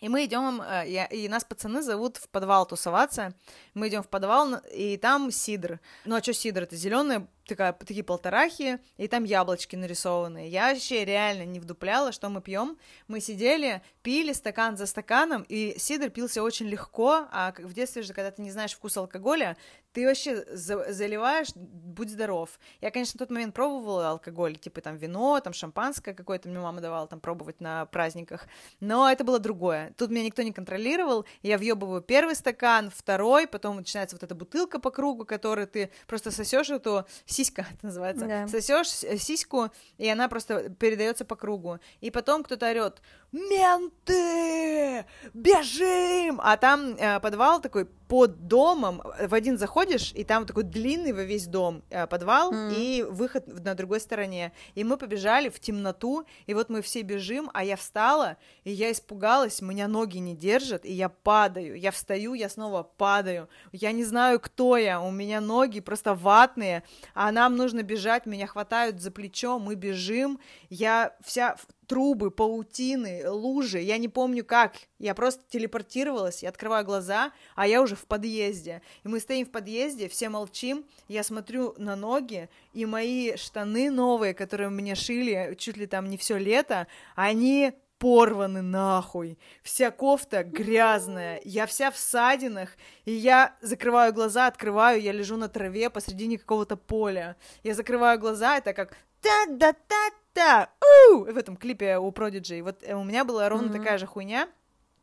[0.00, 3.34] И мы идем, э, и нас пацаны зовут в подвал тусоваться.
[3.74, 5.80] Мы идем в подвал, и там сидр.
[6.04, 6.62] Ну а что сидр?
[6.62, 10.48] Это зеленая такая, такие полторахи, и там яблочки нарисованные.
[10.48, 12.78] Я вообще реально не вдупляла, что мы пьем.
[13.08, 18.12] Мы сидели, пили стакан за стаканом, и сидр пился очень легко, а в детстве же,
[18.12, 19.56] когда ты не знаешь вкус алкоголя,
[19.92, 22.58] ты вообще за заливаешь, будь здоров.
[22.80, 26.80] Я, конечно, в тот момент пробовала алкоголь, типа там вино, там шампанское какое-то, мне мама
[26.80, 28.46] давала там пробовать на праздниках,
[28.80, 29.92] но это было другое.
[29.96, 34.78] Тут меня никто не контролировал, я въебываю первый стакан, второй, потом начинается вот эта бутылка
[34.78, 37.06] по кругу, которую ты просто сосешь эту
[37.38, 38.48] сиська, это называется, да.
[38.48, 38.88] сосешь
[39.20, 41.78] сиську, и она просто передается по кругу.
[42.00, 43.00] И потом кто-то орет,
[43.32, 46.40] менты, бежим!
[46.42, 51.24] А там э, подвал такой под домом, в один заходишь, и там такой длинный во
[51.24, 52.74] весь дом э, подвал, mm.
[52.74, 54.52] и выход на другой стороне.
[54.74, 58.90] И мы побежали в темноту, и вот мы все бежим, а я встала, и я
[58.90, 61.78] испугалась, меня ноги не держат, и я падаю.
[61.78, 63.48] Я встаю, я снова падаю.
[63.72, 68.46] Я не знаю, кто я, у меня ноги просто ватные, а нам нужно бежать, меня
[68.46, 71.56] хватают за плечо, мы бежим, я вся
[71.88, 77.82] трубы, паутины, лужи, я не помню как, я просто телепортировалась, я открываю глаза, а я
[77.82, 82.84] уже в подъезде, и мы стоим в подъезде, все молчим, я смотрю на ноги, и
[82.84, 89.38] мои штаны новые, которые мне шили чуть ли там не все лето, они порваны нахуй,
[89.62, 92.70] вся кофта грязная, я вся в садинах,
[93.06, 98.58] и я закрываю глаза, открываю, я лежу на траве посредине какого-то поля, я закрываю глаза,
[98.58, 100.70] это как та-да-та да,
[101.10, 101.24] у!
[101.24, 102.62] в этом клипе у Prodigy.
[102.62, 103.78] Вот э, у меня была ровно mm-hmm.
[103.78, 104.48] такая же хуйня.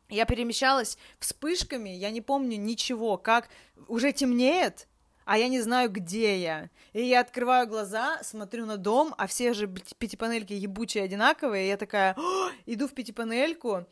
[0.08, 3.50] Я перемещалась вспышками, я не помню ничего, как
[3.86, 4.88] уже темнеет,
[5.26, 6.70] а я не знаю, где я.
[6.94, 11.76] И я открываю глаза, смотрю на дом, а все же пятипанельки ебучие одинаковые, и я
[11.76, 12.16] такая,
[12.64, 13.84] иду в пятипанельку,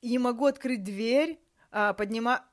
[0.00, 1.38] и не могу открыть дверь,
[1.70, 2.44] а, поднима...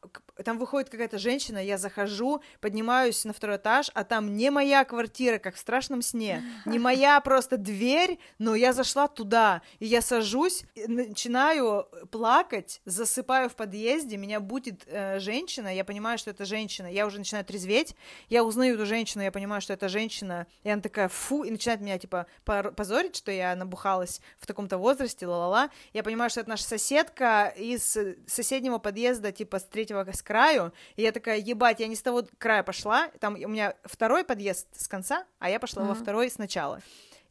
[0.43, 5.37] Там выходит какая-то женщина, я захожу, поднимаюсь на второй этаж, а там не моя квартира,
[5.37, 10.63] как в страшном сне, не моя просто дверь, но я зашла туда, и я сажусь,
[10.87, 17.05] начинаю плакать, засыпаю в подъезде, меня будет э, женщина, я понимаю, что это женщина, я
[17.05, 17.95] уже начинаю трезветь,
[18.29, 21.81] я узнаю эту женщину, я понимаю, что это женщина, и она такая, фу, и начинает
[21.81, 26.63] меня, типа, позорить, что я набухалась в таком-то возрасте, ла-ла-ла, я понимаю, что это наша
[26.63, 31.87] соседка из соседнего подъезда, подъезда, типа, с третьего с краю, и я такая, ебать, я
[31.87, 35.83] не с того края пошла, там у меня второй подъезд с конца, а я пошла
[35.83, 35.87] mm-hmm.
[35.87, 36.81] во второй сначала.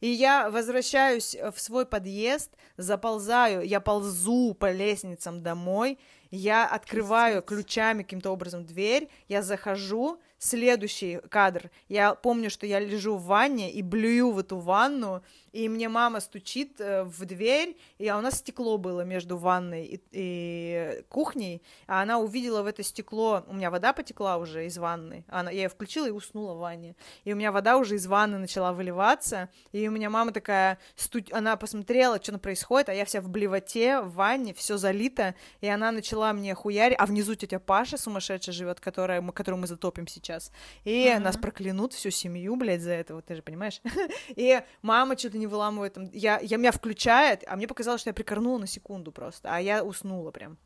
[0.01, 5.99] И я возвращаюсь в свой подъезд, заползаю, я ползу по лестницам домой,
[6.31, 13.15] я открываю ключами каким-то образом дверь, я захожу, следующий кадр, я помню, что я лежу
[13.15, 18.11] в ванне и блюю в эту ванну, и мне мама стучит э, в дверь, и
[18.11, 23.43] у нас стекло было между ванной и, и кухней, а она увидела в это стекло,
[23.47, 26.95] у меня вода потекла уже из ванны, она, я ее включила и уснула в ванне,
[27.23, 31.19] и у меня вода уже из ванны начала выливаться, и у меня мама такая, сту...
[31.31, 35.91] она посмотрела, что происходит, а я вся в блевоте, в ванне, все залито, и она
[35.91, 40.34] начала мне хуярить, а внизу тетя Паша сумасшедшая живет, которая, мы, которую мы затопим сейчас,
[40.83, 41.19] и uh-huh.
[41.19, 43.81] нас проклянут всю семью, блядь, за это, вот ты же понимаешь,
[44.29, 46.09] и мама не не выламывает там.
[46.13, 49.83] Я, я меня включает, а мне показалось, что я прикорнула на секунду просто, а я
[49.83, 50.57] уснула прям.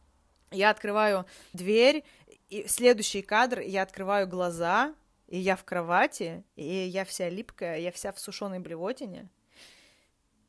[0.52, 2.04] Я открываю дверь,
[2.50, 4.96] и следующий кадр, я открываю глаза,
[5.28, 9.30] и я в кровати, и я вся липкая, я вся в сушеной блевотине.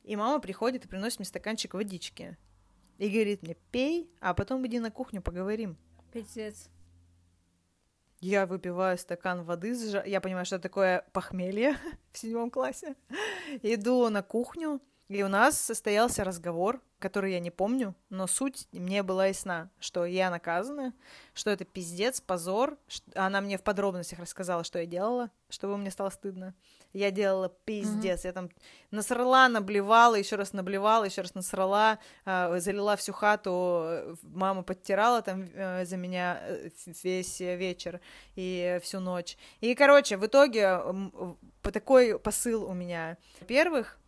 [0.05, 2.39] И мама приходит и приносит мне стаканчик водички.
[2.97, 5.77] И говорит мне, пей, а потом иди на кухню, поговорим.
[6.13, 6.71] Пиздец.
[8.21, 11.77] Я выпиваю стакан воды, я понимаю, что такое похмелье
[12.13, 12.95] в седьмом классе.
[13.63, 14.81] Иду на кухню,
[15.11, 20.05] и у нас состоялся разговор, который я не помню, но суть мне была ясна, что
[20.05, 20.95] я наказана,
[21.35, 22.79] что это пиздец, позор.
[23.17, 26.55] Она мне в подробностях рассказала, что я делала, чтобы мне стало стыдно.
[26.93, 28.21] Я делала пиздец.
[28.21, 28.27] Mm-hmm.
[28.29, 28.51] Я там
[28.93, 34.17] насрала, наблевала, еще раз наблевала, еще раз насрала, э, залила всю хату.
[34.23, 36.69] Мама подтирала там э, за меня э,
[37.03, 38.01] весь вечер
[38.37, 39.37] и всю ночь.
[39.61, 40.81] И, короче, в итоге
[41.63, 43.17] такой посыл у меня.
[43.41, 44.00] Во-первых,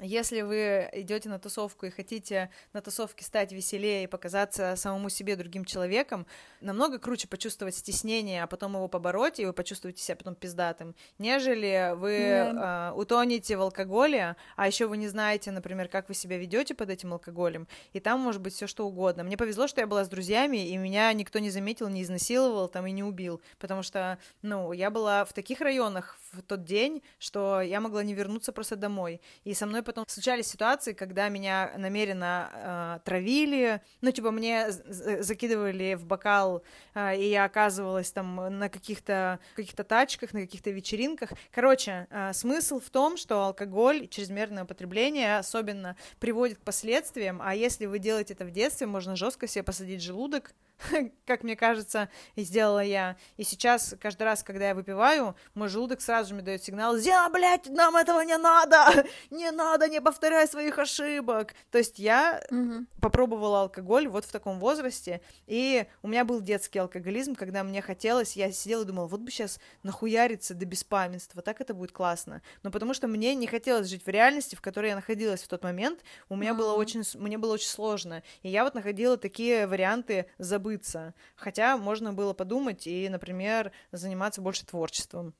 [0.00, 5.36] если вы идете на тусовку и хотите на тусовке стать веселее и показаться самому себе
[5.36, 6.26] другим человеком,
[6.60, 11.94] намного круче почувствовать стеснение, а потом его побороть, и вы почувствуете себя потом пиздатым, нежели
[11.96, 12.90] вы yeah.
[12.90, 16.90] э, утонете в алкоголе, а еще вы не знаете, например, как вы себя ведете под
[16.90, 19.22] этим алкоголем, и там может быть все что угодно.
[19.24, 22.86] Мне повезло, что я была с друзьями, и меня никто не заметил, не изнасиловал там
[22.86, 27.60] и не убил, потому что, ну, я была в таких районах в тот день, что
[27.60, 32.50] я могла не вернуться просто домой, и со мной потом случались ситуации, когда меня намеренно
[32.52, 36.62] э, травили, ну, типа, мне закидывали в бокал,
[36.94, 41.30] э, и я оказывалась там на каких-то каких-то тачках, на каких-то вечеринках.
[41.50, 47.86] Короче, э, смысл в том, что алкоголь, чрезмерное употребление особенно приводит к последствиям, а если
[47.86, 50.52] вы делаете это в детстве, можно жестко себе посадить желудок,
[51.26, 53.16] как мне кажется, и сделала я.
[53.36, 57.28] И сейчас, каждый раз, когда я выпиваю, мой желудок сразу же мне дает сигнал, «Зя,
[57.28, 59.06] блядь, нам этого не надо!
[59.30, 62.86] Не надо, не повторяй своих ошибок!» То есть я mm-hmm.
[63.00, 68.36] попробовала алкоголь вот в таком возрасте, и у меня был детский алкоголизм, когда мне хотелось,
[68.36, 72.42] я сидела и думала, вот бы сейчас нахуяриться до беспамятства, так это будет классно.
[72.62, 75.62] Но потому что мне не хотелось жить в реальности, в которой я находилась в тот
[75.62, 76.56] момент, у меня mm-hmm.
[76.56, 78.22] было очень, мне было очень сложно.
[78.42, 81.14] И я вот находила такие варианты забыть забыться.
[81.36, 85.34] Хотя можно было подумать и, например, заниматься больше творчеством.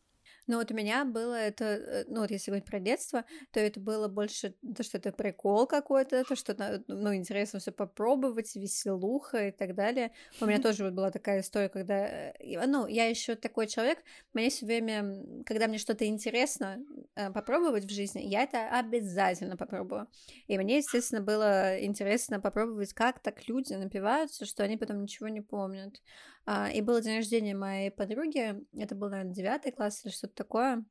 [0.50, 3.78] Ну вот у меня было это, э, ну вот если говорить про детство, то это
[3.78, 9.52] было больше то, что это прикол какой-то, то, что, ну, интересно все попробовать, веселуха и
[9.52, 10.10] так далее.
[10.40, 14.00] У меня тоже вот была такая история, когда, э, ну, я еще такой человек,
[14.32, 16.78] мне все время, когда мне что-то интересно
[17.14, 20.08] э, попробовать в жизни, я это обязательно попробую.
[20.48, 25.42] И мне, естественно, было интересно попробовать, как так люди напиваются, что они потом ничего не
[25.42, 26.00] помнят.
[26.46, 30.84] А, и было день рождения моей подруги, это был, наверное, девятый класс или что-то такое.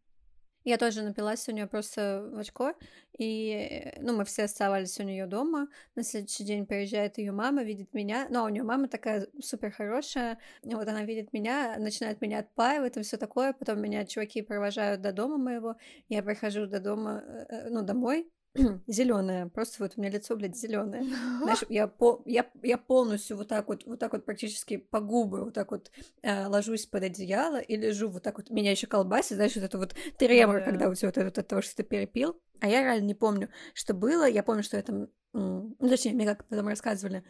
[0.66, 2.74] Я тоже напилась у нее просто в очко,
[3.18, 5.70] и, ну, мы все оставались у нее дома.
[5.95, 10.38] На следующий день приезжает ее мама, видит меня, но у нее мама такая супер хорошая,
[10.62, 15.14] вот она видит меня, начинает меня отпаивать и все такое, потом меня чуваки провожают до
[15.14, 15.78] дома моего,
[16.10, 18.30] я прихожу до дома, э, э, ну, домой,
[18.88, 21.03] зеленая, просто вот у меня лицо, блядь, зеленое.
[21.43, 25.43] Знаешь, я, по, я, я полностью вот так вот, вот так вот практически по губы
[25.43, 25.91] вот так вот
[26.22, 28.49] э, ложусь под одеяло и лежу вот так вот.
[28.49, 30.66] Меня еще колбасит, знаешь, вот это вот тремор, yeah.
[30.66, 32.39] когда у тебя вот это вот от того, что ты перепил.
[32.60, 34.28] А я реально не помню, что было.
[34.28, 35.10] Я помню, что это...
[35.32, 37.24] Ну, точнее, мне как потом рассказывали,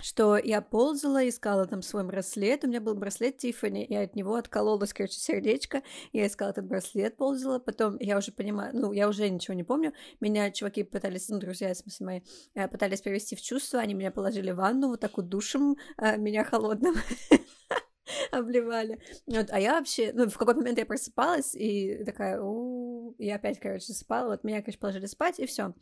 [0.00, 4.34] что я ползала, искала там свой браслет, у меня был браслет Тиффани, и от него
[4.34, 5.82] откололось, короче, сердечко,
[6.12, 9.92] я искала этот браслет, ползала, потом я уже понимаю, ну, я уже ничего не помню,
[10.20, 12.20] меня чуваки пытались, ну, друзья, в смысле мои,
[12.54, 16.16] э, пытались привести в чувство, они меня положили в ванну, вот так вот душем, э,
[16.16, 16.94] меня холодным,
[18.30, 19.00] обливали.
[19.26, 23.60] Вот, а я вообще, ну, в какой-то момент я просыпалась и такая, у я опять,
[23.60, 25.74] короче, спала, вот меня, короче, положили спать, и все.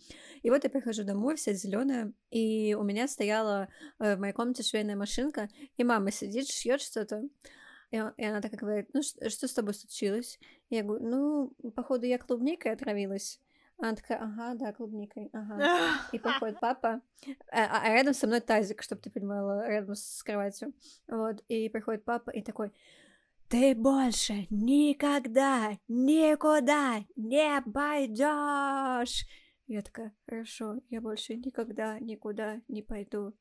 [0.42, 3.68] И вот я прихожу домой, вся зеленая, и у меня стояла
[3.98, 7.22] э, в моей комнате швейная машинка, и мама сидит, шьет что-то.
[7.90, 10.38] И, и она такая говорит, ну, что, что с тобой случилось?
[10.70, 13.40] Я говорю, ну, походу, я клубникой отравилась.
[13.82, 15.58] Она такая, ага, да, клубникой, ага.
[16.12, 17.00] И приходит папа,
[17.50, 20.72] а, а рядом со мной тазик, чтобы ты понимала, рядом с кроватью.
[21.08, 22.72] Вот, и приходит папа и такой,
[23.48, 29.26] ты больше никогда никуда не пойдешь.
[29.66, 33.34] Я такая, хорошо, я больше никогда никуда не пойду.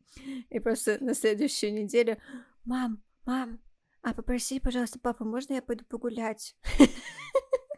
[0.50, 2.18] И просто на следующей неделе,
[2.66, 3.60] мам, мам,
[4.02, 6.56] а попроси, пожалуйста, папа, можно я пойду погулять?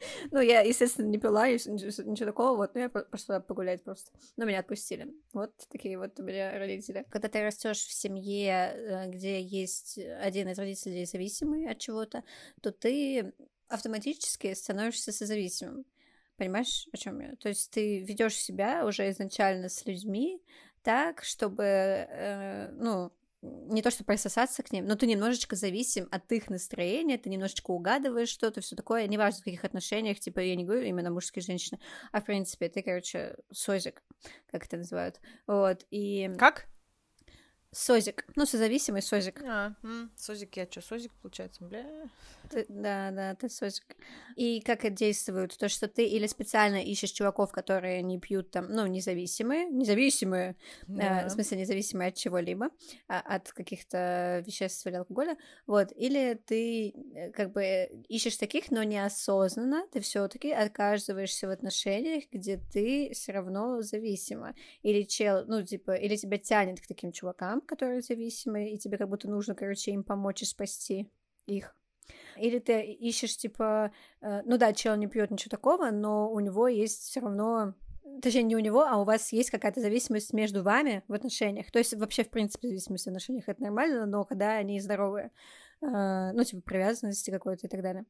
[0.30, 4.10] Ну, я, естественно, не пила, ничего такого, вот, но я пошла погулять просто.
[4.36, 5.12] Но меня отпустили.
[5.32, 7.04] Вот такие вот у меня родители.
[7.10, 12.24] Когда ты растешь в семье, э, где есть один из родителей зависимый от чего-то,
[12.60, 13.32] то ты
[13.68, 15.84] автоматически становишься созависимым.
[16.36, 17.34] Понимаешь, о чем я?
[17.36, 20.40] То есть ты ведешь себя уже изначально с людьми
[20.82, 23.12] так, чтобы, э, ну,
[23.42, 27.70] не то, что присосаться к ним, но ты немножечко зависим от их настроения, ты немножечко
[27.70, 31.78] угадываешь что-то, все такое, неважно в каких отношениях, типа, я не говорю именно мужские женщины,
[32.10, 34.02] а в принципе, ты, короче, созик,
[34.50, 36.30] как это называют, вот, и...
[36.38, 36.66] Как?
[37.70, 38.24] Созик.
[38.34, 39.42] Ну, созависимый созик.
[39.44, 41.64] А, м, созик, я что, созик, получается?
[41.64, 41.84] Бля.
[42.48, 43.84] Ты, да, да, ты созик.
[44.36, 45.54] И как это действует?
[45.58, 50.56] То, что ты или специально ищешь чуваков, которые не пьют там, ну, независимые, независимые,
[50.86, 51.24] да.
[51.24, 52.70] э, в смысле, независимые от чего-либо,
[53.06, 58.82] а, от каких-то веществ или алкоголя, вот, или ты э, как бы ищешь таких, но
[58.82, 64.54] неосознанно, ты все таки оказываешься в отношениях, где ты все равно зависима.
[64.82, 69.08] Или чел, ну, типа, или тебя тянет к таким чувакам, которые зависимые, и тебе как
[69.08, 71.10] будто нужно, короче, им помочь и спасти
[71.46, 71.74] их.
[72.36, 76.68] Или ты ищешь, типа, э, ну да, чел не пьет ничего такого, но у него
[76.68, 77.74] есть все равно
[78.22, 81.70] точнее, не у него, а у вас есть какая-то зависимость между вами в отношениях.
[81.70, 85.30] То есть вообще, в принципе, зависимость в отношениях это нормально, но когда они здоровые,
[85.82, 88.04] э, ну, типа, привязанности какой-то и так далее.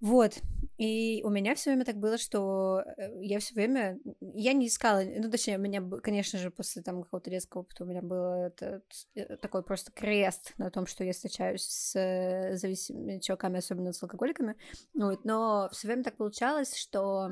[0.00, 0.34] Вот.
[0.78, 3.98] И у меня все время так было, что э, я все время...
[4.20, 5.02] Я не искала...
[5.02, 8.84] Ну, точнее, у меня, конечно же, после там какого-то резкого опыта у меня был этот,
[9.14, 14.02] э, такой просто крест на том, что я встречаюсь с э, зависимыми чуваками, особенно с
[14.02, 14.56] алкоголиками.
[14.94, 15.24] Вот.
[15.24, 17.30] Но все время так получалось, что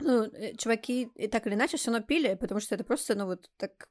[0.00, 3.26] ну, э, чуваки и так или иначе все равно пили, потому что это просто, ну,
[3.26, 3.88] вот так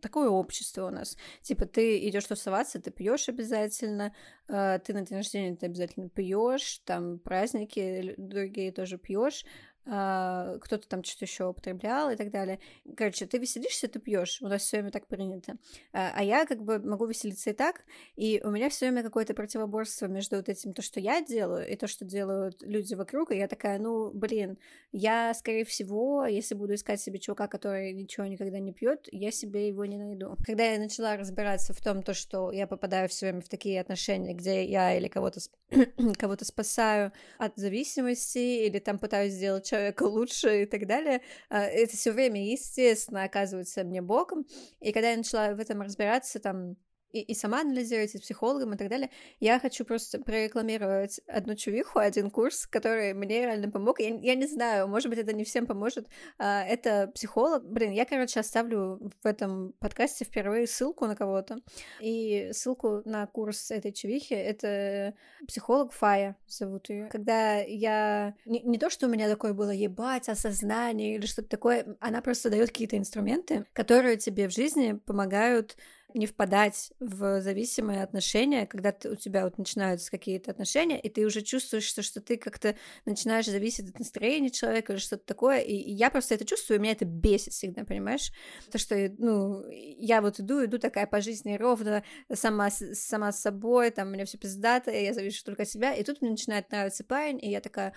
[0.00, 1.16] такое общество у нас.
[1.40, 4.14] Типа, ты идешь тусоваться, ты пьешь обязательно,
[4.48, 10.88] э, ты на день рождения ты обязательно пьешь, там праздники другие тоже пьешь, а, кто-то
[10.88, 12.58] там что-то еще употреблял и так далее.
[12.96, 14.40] Короче, ты веселишься, ты пьешь.
[14.40, 15.56] У нас все время так принято.
[15.92, 17.84] А, а я как бы могу веселиться и так,
[18.16, 21.76] и у меня все время какое-то противоборство между вот этим, то, что я делаю, и
[21.76, 24.58] то, что делают люди вокруг, и я такая, ну, блин,
[24.92, 29.68] я, скорее всего, если буду искать себе чувака, который ничего никогда не пьет, я себе
[29.68, 30.36] его не найду.
[30.46, 34.34] Когда я начала разбираться в том, то, что я попадаю все время в такие отношения,
[34.34, 35.40] где я или кого-то
[36.18, 41.20] кого-то спасаю от зависимости, или там пытаюсь сделать человека лучше и так далее.
[41.48, 44.46] А, это все время, естественно, оказывается мне боком.
[44.80, 46.76] И когда я начала в этом разбираться, там,
[47.14, 49.08] и, и сама анализировать, и с психологом и так далее.
[49.38, 54.00] Я хочу просто прорекламировать одну чувиху, один курс, который мне реально помог.
[54.00, 56.08] Я, я не знаю, может быть, это не всем поможет.
[56.38, 57.64] А, это психолог.
[57.64, 61.58] Блин, я, короче, оставлю в этом подкасте впервые ссылку на кого-то.
[62.00, 64.34] И ссылку на курс этой чувихи.
[64.34, 65.14] Это
[65.46, 67.06] психолог Фая зовут ее.
[67.06, 68.34] Когда я...
[68.44, 72.50] Не, не то, что у меня такое было ебать, осознание или что-то такое, она просто
[72.50, 75.76] дает какие-то инструменты, которые тебе в жизни помогают
[76.14, 81.26] не впадать в зависимые отношения, когда ты, у тебя вот начинаются какие-то отношения, и ты
[81.26, 85.74] уже чувствуешь, что, что ты как-то начинаешь зависеть от настроения человека или что-то такое, и,
[85.74, 88.30] и я просто это чувствую, и меня это бесит всегда, понимаешь?
[88.70, 93.90] То, что, ну, я вот иду, иду такая по жизни ровно, сама, сама с собой,
[93.90, 97.02] там, у меня все пиздато, я завишу только от себя, и тут мне начинает нравиться
[97.02, 97.92] парень, и я такая,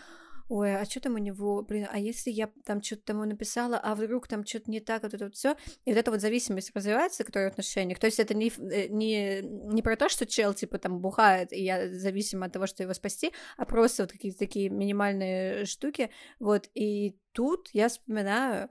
[0.49, 3.95] ой, а что там у него, блин, а если я там что-то тому написала, а
[3.95, 7.23] вдруг там что-то не так, вот это вот все, и вот эта вот зависимость развивается,
[7.23, 10.77] которая в отношениях, то есть это не, э, не, не про то, что чел, типа,
[10.77, 14.69] там, бухает, и я зависима от того, что его спасти, а просто вот какие-то такие
[14.69, 18.69] минимальные штуки, вот, и тут я вспоминаю,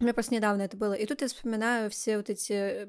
[0.00, 0.94] у меня просто недавно это было.
[0.94, 2.88] И тут я вспоминаю все вот эти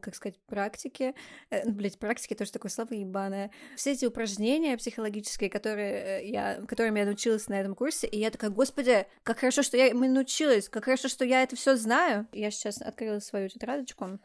[0.00, 1.14] как сказать, практики,
[1.50, 6.62] э, ну, блядь, практики тоже такое слово ебаное, все эти упражнения психологические, которые э, я,
[6.66, 10.08] которыми я научилась на этом курсе, и я такая, господи, как хорошо, что я мы
[10.08, 12.26] научилась, как хорошо, что я это все знаю.
[12.32, 14.18] Я сейчас открыла свою тетрадочку.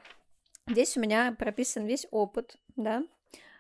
[0.68, 3.04] Здесь у меня прописан весь опыт, да,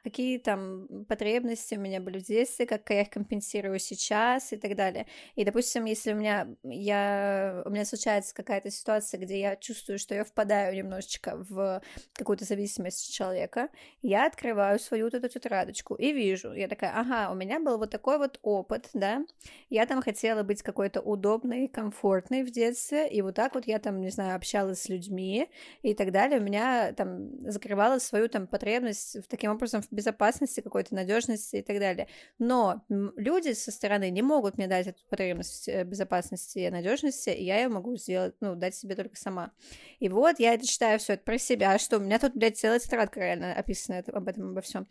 [0.04, 4.76] какие там потребности у меня были в детстве, как я их компенсирую сейчас и так
[4.76, 5.08] далее.
[5.36, 10.16] И, допустим, если у меня, я, у меня случается какая-то ситуация, где я чувствую, что
[10.16, 11.82] я впадаю немножечко в
[12.14, 13.70] какую-то зависимость человека,
[14.02, 17.89] я открываю свою вот эту тетрадочку и вижу, я такая, ага, у меня был вот
[17.89, 19.26] такой вот опыт, да,
[19.70, 24.02] я там хотела быть какой-то удобной, комфортной в детстве, и вот так вот я там,
[24.02, 25.50] не знаю, общалась с людьми
[25.82, 30.62] и так далее, у меня там закрывала свою там потребность в таким образом в безопасности,
[30.62, 32.08] какой-то надежности и так далее.
[32.38, 37.44] Но люди со стороны не могут мне дать эту потребность э, безопасности и надежности, и
[37.44, 39.52] я ее могу сделать, ну, дать себе только сама.
[40.00, 42.80] И вот я это читаю все это про себя, что у меня тут, блядь, целая
[42.80, 44.88] тетрадка реально описана об этом, обо всем.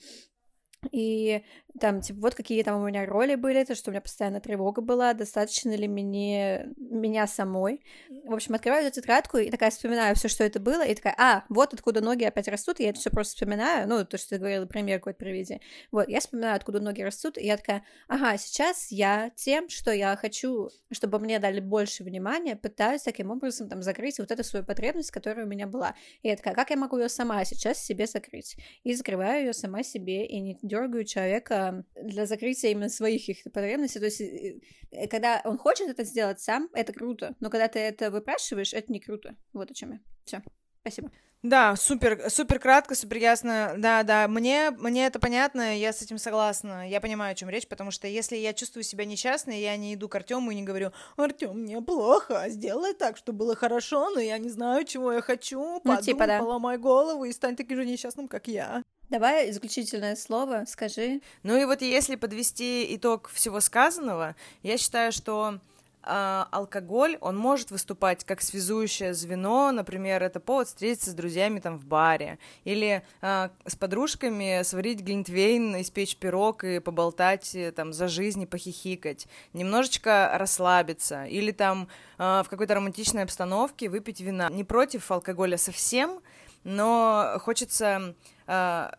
[0.92, 1.42] И
[1.80, 4.80] там, типа, вот какие там у меня роли были, то, что у меня постоянно тревога
[4.80, 7.82] была, достаточно ли мне меня самой.
[8.24, 11.44] В общем, открываю эту тетрадку и такая вспоминаю все, что это было, и такая, а,
[11.48, 14.66] вот откуда ноги опять растут, я это все просто вспоминаю, ну, то, что ты говорила,
[14.66, 15.60] пример какой-то приведи.
[15.90, 20.16] Вот, я вспоминаю, откуда ноги растут, и я такая, ага, сейчас я тем, что я
[20.16, 25.10] хочу, чтобы мне дали больше внимания, пытаюсь таким образом там закрыть вот эту свою потребность,
[25.10, 25.94] которая у меня была.
[26.22, 28.56] И я такая, как я могу ее сама сейчас себе закрыть?
[28.82, 33.98] И закрываю ее сама себе, и не дергаю человека для закрытия именно своих их потребностей.
[33.98, 38.74] То есть, когда он хочет это сделать сам, это круто, но когда ты это выпрашиваешь,
[38.74, 39.36] это не круто.
[39.52, 40.00] Вот о чем я.
[40.24, 40.42] Все.
[40.80, 41.10] Спасибо.
[41.43, 43.74] Да, супер, супер кратко, супер ясно.
[43.78, 46.89] Да, да, мне, мне это понятно, я с этим согласна.
[46.89, 50.09] Я понимаю, о чем речь, потому что если я чувствую себя несчастной, я не иду
[50.09, 54.39] к Артему и не говорю, Артем, мне плохо, сделай так, чтобы было хорошо, но я
[54.39, 55.61] не знаю, чего я хочу.
[55.61, 56.41] Ну, Подумай, типа, да.
[56.41, 58.82] поломай голову и стань таким же несчастным, как я.
[59.09, 61.22] Давай заключительное слово, скажи.
[61.45, 65.61] Ну и вот если подвести итог всего сказанного, я считаю, что
[66.03, 71.84] алкоголь, он может выступать как связующее звено, например, это повод встретиться с друзьями там в
[71.84, 78.42] баре, или э, с подружками сварить глинтвейн, испечь пирог и поболтать э, там за жизнь
[78.42, 81.88] и похихикать, немножечко расслабиться, или там
[82.18, 84.49] э, в какой-то романтичной обстановке выпить вина.
[84.51, 86.20] Не против алкоголя совсем,
[86.64, 88.14] но хочется
[88.46, 88.90] э,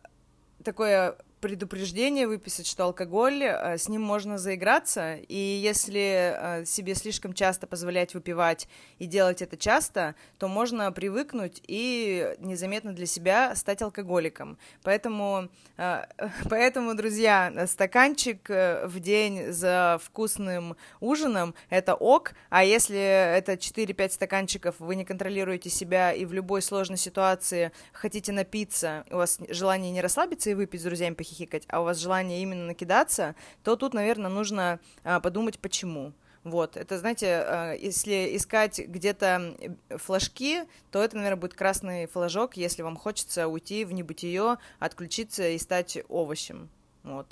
[0.64, 7.34] такое предупреждение выписать, что алкоголь, э, с ним можно заиграться, и если э, себе слишком
[7.34, 8.68] часто позволять выпивать
[8.98, 14.58] и делать это часто, то можно привыкнуть и незаметно для себя стать алкоголиком.
[14.84, 16.06] Поэтому, э,
[16.50, 24.76] поэтому друзья, стаканчик в день за вкусным ужином— это ок, а если это 4-5 стаканчиков,
[24.80, 30.02] вы не контролируете себя и в любой сложной ситуации хотите напиться, у вас желание не
[30.02, 34.30] расслабиться и выпить с друзьями похихикать, а у вас желание именно накидаться, то тут, наверное,
[34.30, 36.14] нужно а, подумать, почему.
[36.44, 39.56] Вот, это, знаете, а, если искать где-то
[39.98, 45.58] флажки, то это, наверное, будет красный флажок, если вам хочется уйти в небытие, отключиться и
[45.58, 46.70] стать овощем.
[47.04, 47.28] Вот.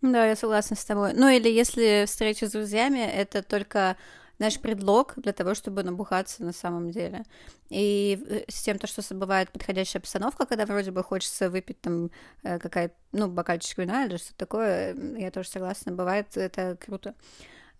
[0.00, 1.12] Да, я согласна с тобой.
[1.14, 3.96] Ну или если встреча с друзьями, это только
[4.38, 7.24] наш предлог для того, чтобы набухаться на самом деле.
[7.70, 12.10] И э, с тем, то, что бывает подходящая обстановка, когда вроде бы хочется выпить там
[12.42, 17.14] э, какая-то, ну, бокальчик вина или что-то такое, я тоже согласна, бывает это круто.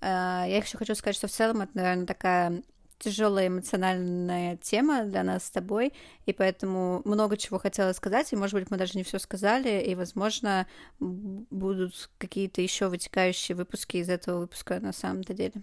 [0.01, 2.63] А, я еще хочу сказать, что в целом это, наверное, такая
[3.03, 5.93] тяжелая эмоциональная тема для нас с тобой,
[6.25, 9.95] и поэтому много чего хотела сказать, и, может быть, мы даже не все сказали, и,
[9.95, 10.67] возможно,
[11.01, 15.55] будут какие-то еще вытекающие выпуски из этого выпуска на самом-то деле.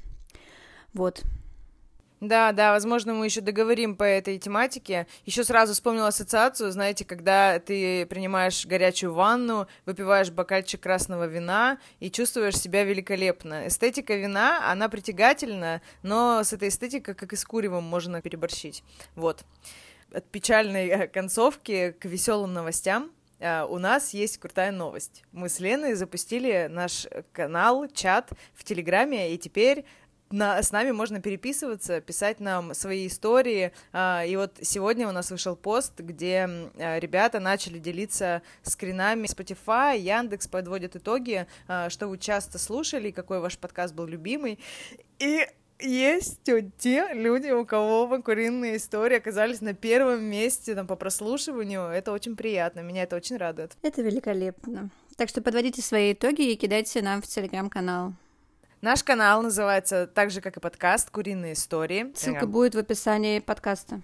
[0.94, 1.24] Вот.
[2.22, 5.08] Да, да, возможно, мы еще договорим по этой тематике.
[5.26, 12.12] Еще сразу вспомнила ассоциацию, знаете, когда ты принимаешь горячую ванну, выпиваешь бокальчик красного вина и
[12.12, 13.68] чувствуешь себя великолепно.
[13.68, 18.84] Эстетика вина, она притягательна, но с этой эстетикой, как и с куревом, можно переборщить.
[19.16, 19.46] Вот.
[20.12, 23.12] От печальной э, концовки к веселым новостям.
[23.40, 25.24] Uh, у нас есть крутая новость.
[25.32, 29.86] Мы с Леной запустили наш канал, чат в Телеграме, и теперь
[30.32, 33.72] на, с нами можно переписываться, писать нам свои истории.
[33.94, 39.98] А, и вот сегодня у нас вышел пост, где а, ребята начали делиться скринами Spotify,
[39.98, 44.60] Яндекс подводят итоги, а, что вы часто слушали, какой ваш подкаст был любимый.
[45.20, 45.48] И
[45.80, 46.42] есть
[46.78, 51.84] те люди, у кого куриные истории оказались на первом месте там, по прослушиванию.
[51.84, 53.78] Это очень приятно, меня это очень радует.
[53.82, 54.90] Это великолепно.
[55.16, 58.14] Так что подводите свои итоги и кидайте нам в телеграм-канал.
[58.82, 62.14] Наш канал называется так же, как и подкаст «Куриные истории».
[62.16, 64.00] Ссылка будет в описании подкаста.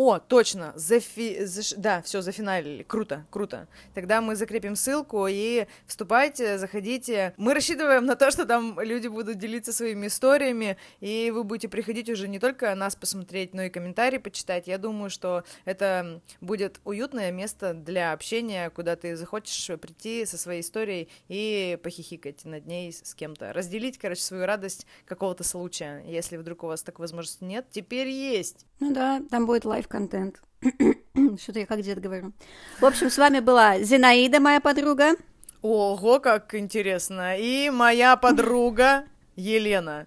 [0.00, 1.44] О, точно, зафи...
[1.44, 1.74] Заш...
[1.76, 2.84] да, все, зафиналили.
[2.84, 3.66] Круто, круто.
[3.94, 7.34] Тогда мы закрепим ссылку и вступайте, заходите.
[7.36, 12.08] Мы рассчитываем на то, что там люди будут делиться своими историями, и вы будете приходить
[12.08, 14.68] уже не только нас посмотреть, но и комментарии почитать.
[14.68, 20.60] Я думаю, что это будет уютное место для общения, куда ты захочешь прийти со своей
[20.60, 23.52] историей и похихикать над ней с кем-то.
[23.52, 26.04] Разделить, короче, свою радость какого-то случая.
[26.06, 28.64] Если вдруг у вас такой возможности нет, теперь есть.
[28.78, 30.40] Ну да, там будет live-контент.
[31.40, 32.32] Что-то я как дед говорю.
[32.80, 35.16] В общем, с вами была Зинаида, моя подруга.
[35.62, 37.36] Ого, как интересно.
[37.38, 39.04] И моя подруга
[39.36, 40.06] Елена.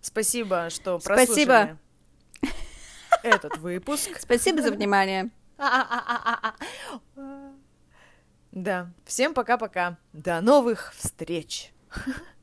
[0.00, 1.78] Спасибо, что прослушали Спасибо.
[3.22, 4.18] этот выпуск.
[4.18, 5.30] Спасибо за внимание.
[8.52, 9.98] Да, всем пока-пока.
[10.14, 11.74] До новых встреч.